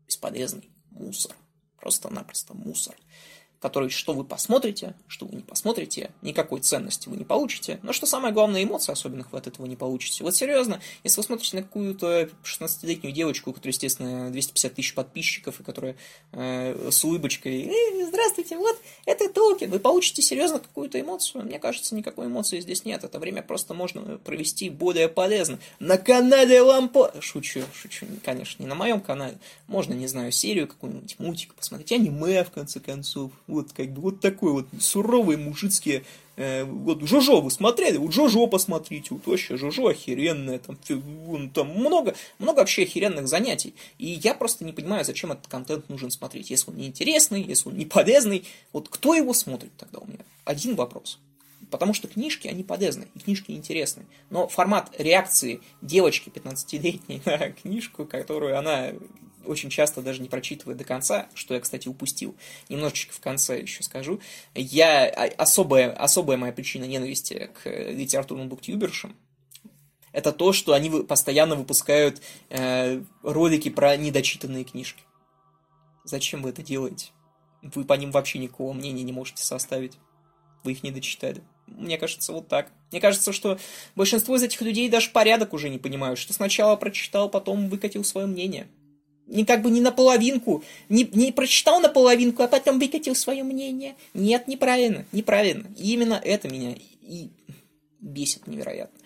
бесполезный 0.07 0.69
мусор. 0.91 1.35
Просто-напросто 1.79 2.53
мусор 2.53 2.95
который 3.63 3.89
что 3.89 4.11
вы 4.11 4.25
посмотрите, 4.25 4.93
что 5.07 5.25
вы 5.25 5.37
не 5.37 5.41
посмотрите, 5.41 6.11
никакой 6.21 6.59
ценности 6.59 7.07
вы 7.07 7.15
не 7.15 7.23
получите. 7.23 7.79
Но 7.81 7.93
что 7.93 8.05
самое 8.05 8.33
главное, 8.33 8.61
эмоций 8.61 8.91
особенных 8.91 9.31
вы 9.31 9.37
от 9.37 9.47
этого 9.47 9.65
не 9.65 9.77
получите. 9.77 10.21
Вот 10.25 10.35
серьезно, 10.35 10.81
если 11.05 11.21
вы 11.21 11.23
смотрите 11.23 11.55
на 11.55 11.63
какую-то 11.63 12.29
16-летнюю 12.43 13.13
девочку, 13.13 13.51
у 13.51 13.53
которой, 13.53 13.69
естественно, 13.69 14.29
250 14.29 14.73
тысяч 14.73 14.93
подписчиков, 14.93 15.61
и 15.61 15.63
которая 15.63 15.95
э, 16.33 16.89
с 16.91 17.05
улыбочкой 17.05 17.61
э, 17.61 18.05
«Здравствуйте, 18.05 18.57
вот, 18.57 18.75
это 19.05 19.29
Толкин», 19.29 19.69
вы 19.69 19.79
получите 19.79 20.21
серьезно 20.21 20.59
какую-то 20.59 20.99
эмоцию? 20.99 21.45
Мне 21.45 21.57
кажется, 21.57 21.95
никакой 21.95 22.25
эмоции 22.27 22.59
здесь 22.59 22.83
нет. 22.83 23.05
Это 23.05 23.17
время 23.17 23.43
просто 23.43 23.73
можно 23.73 24.17
провести 24.17 24.69
более 24.69 25.07
полезно. 25.07 25.57
На 25.79 25.97
канале 25.97 26.59
Лампо... 26.59 27.13
Шучу, 27.21 27.61
шучу, 27.73 28.07
конечно, 28.25 28.61
не 28.61 28.67
на 28.67 28.75
моем 28.75 28.99
канале. 28.99 29.37
Можно, 29.67 29.93
не 29.93 30.07
знаю, 30.07 30.33
серию 30.33 30.67
какую-нибудь, 30.67 31.15
мультик 31.17 31.53
посмотреть, 31.53 31.93
аниме, 31.93 32.43
в 32.43 32.51
конце 32.51 32.81
концов 32.81 33.31
вот 33.53 33.73
как 33.73 33.91
бы 33.91 34.01
вот 34.01 34.19
такой 34.19 34.51
вот 34.51 34.67
суровый 34.79 35.37
мужицкие 35.37 36.03
э, 36.35 36.63
вот 36.63 37.01
Жожо 37.03 37.41
вы 37.41 37.51
смотрели? 37.51 37.97
Вот 37.97 38.11
Жожо 38.11 38.47
посмотрите, 38.47 39.09
вот 39.11 39.25
вообще 39.25 39.57
Жожо 39.57 39.87
охеренное, 39.87 40.59
там, 40.59 40.77
там 41.49 41.69
много, 41.69 42.15
много 42.39 42.59
вообще 42.59 42.83
охеренных 42.83 43.27
занятий. 43.27 43.73
И 43.97 44.07
я 44.07 44.33
просто 44.33 44.65
не 44.65 44.73
понимаю, 44.73 45.05
зачем 45.05 45.31
этот 45.31 45.47
контент 45.47 45.89
нужен 45.89 46.11
смотреть. 46.11 46.49
Если 46.49 46.69
он 46.71 46.77
неинтересный, 46.77 47.41
если 47.41 47.69
он 47.69 47.77
не 47.77 47.85
полезный, 47.85 48.45
вот 48.71 48.89
кто 48.89 49.13
его 49.13 49.33
смотрит 49.33 49.71
тогда 49.77 49.99
у 49.99 50.05
меня? 50.05 50.19
Один 50.45 50.75
вопрос. 50.75 51.19
Потому 51.71 51.93
что 51.93 52.07
книжки, 52.07 52.47
они 52.47 52.63
полезны, 52.63 53.07
и 53.15 53.19
книжки 53.19 53.51
интересны. 53.51 54.05
Но 54.29 54.47
формат 54.47 54.91
реакции 54.99 55.61
девочки 55.81 56.29
15-летней 56.29 57.21
на 57.25 57.51
книжку, 57.51 58.05
которую 58.05 58.57
она 58.57 58.91
очень 59.45 59.69
часто 59.69 60.01
даже 60.01 60.21
не 60.21 60.29
прочитывая 60.29 60.75
до 60.75 60.83
конца, 60.83 61.27
что 61.33 61.53
я, 61.53 61.59
кстати, 61.59 61.87
упустил. 61.87 62.35
Немножечко 62.69 63.13
в 63.13 63.19
конце 63.19 63.61
еще 63.61 63.83
скажу. 63.83 64.19
Я, 64.55 65.05
а, 65.05 65.25
особая, 65.37 65.91
особая 65.91 66.37
моя 66.37 66.53
причина 66.53 66.85
ненависти 66.85 67.49
к 67.53 67.69
литературным 67.69 68.49
буктюбершам, 68.49 69.15
это 70.11 70.31
то, 70.31 70.53
что 70.53 70.73
они 70.73 70.89
постоянно 71.03 71.55
выпускают 71.55 72.21
э, 72.49 73.01
ролики 73.23 73.69
про 73.69 73.97
недочитанные 73.97 74.63
книжки. 74.63 75.03
Зачем 76.03 76.43
вы 76.43 76.51
это 76.51 76.61
делаете? 76.61 77.07
Вы 77.61 77.83
по 77.83 77.93
ним 77.93 78.11
вообще 78.11 78.39
никакого 78.39 78.73
мнения 78.73 79.03
не 79.03 79.11
можете 79.11 79.43
составить. 79.43 79.97
Вы 80.63 80.73
их 80.73 80.83
не 80.83 80.91
дочитали. 80.91 81.41
Мне 81.65 81.97
кажется, 81.97 82.31
вот 82.31 82.47
так. 82.47 82.71
Мне 82.91 83.01
кажется, 83.01 83.33
что 83.33 83.57
большинство 83.95 84.35
из 84.35 84.43
этих 84.43 84.61
людей 84.61 84.87
даже 84.89 85.09
порядок 85.09 85.53
уже 85.53 85.69
не 85.69 85.79
понимают, 85.79 86.19
что 86.19 86.33
сначала 86.33 86.75
прочитал, 86.75 87.29
потом 87.29 87.69
выкатил 87.69 88.03
свое 88.03 88.27
мнение 88.27 88.67
не 89.27 89.45
как 89.45 89.61
бы 89.61 89.71
не 89.71 89.81
наполовинку, 89.81 90.63
не, 90.89 91.03
не 91.03 91.31
прочитал 91.31 91.79
наполовинку, 91.79 92.43
а 92.43 92.47
потом 92.47 92.79
выкатил 92.79 93.15
свое 93.15 93.43
мнение. 93.43 93.95
Нет, 94.13 94.47
неправильно, 94.47 95.05
неправильно. 95.11 95.67
И 95.77 95.93
именно 95.93 96.19
это 96.23 96.49
меня 96.49 96.75
и 97.01 97.29
бесит 97.99 98.47
невероятно. 98.47 98.99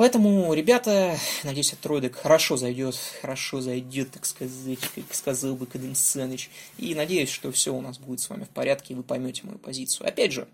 Поэтому, 0.00 0.54
ребята, 0.54 1.18
надеюсь, 1.44 1.74
этот 1.74 1.84
ролик 1.84 2.16
хорошо 2.16 2.56
зайдет, 2.56 2.96
хорошо 3.20 3.60
зайдет, 3.60 4.12
так 4.12 4.24
сказать, 4.24 4.78
как 4.94 5.12
сказал 5.12 5.56
бы 5.56 5.66
Кадым 5.66 5.94
Саныч. 5.94 6.48
И 6.78 6.94
надеюсь, 6.94 7.28
что 7.28 7.52
все 7.52 7.74
у 7.74 7.82
нас 7.82 7.98
будет 7.98 8.20
с 8.20 8.30
вами 8.30 8.44
в 8.44 8.48
порядке, 8.48 8.94
и 8.94 8.96
вы 8.96 9.02
поймете 9.02 9.42
мою 9.44 9.58
позицию. 9.58 10.08
Опять 10.08 10.32
же, 10.32 10.48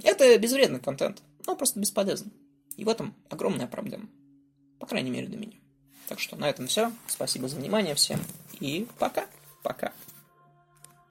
это 0.00 0.38
безвредный 0.38 0.78
контент, 0.78 1.20
но 1.46 1.56
просто 1.56 1.80
бесполезный. 1.80 2.30
И 2.76 2.84
в 2.84 2.88
этом 2.88 3.14
огромная 3.28 3.66
проблема. 3.66 4.08
По 4.78 4.86
крайней 4.86 5.10
мере, 5.10 5.26
для 5.26 5.38
меня. 5.38 5.56
Так 6.08 6.20
что 6.20 6.36
на 6.36 6.48
этом 6.48 6.66
все. 6.66 6.92
Спасибо 7.06 7.48
за 7.48 7.56
внимание 7.56 7.94
всем. 7.94 8.20
И 8.60 8.86
пока. 8.98 9.26
Пока. 9.62 9.92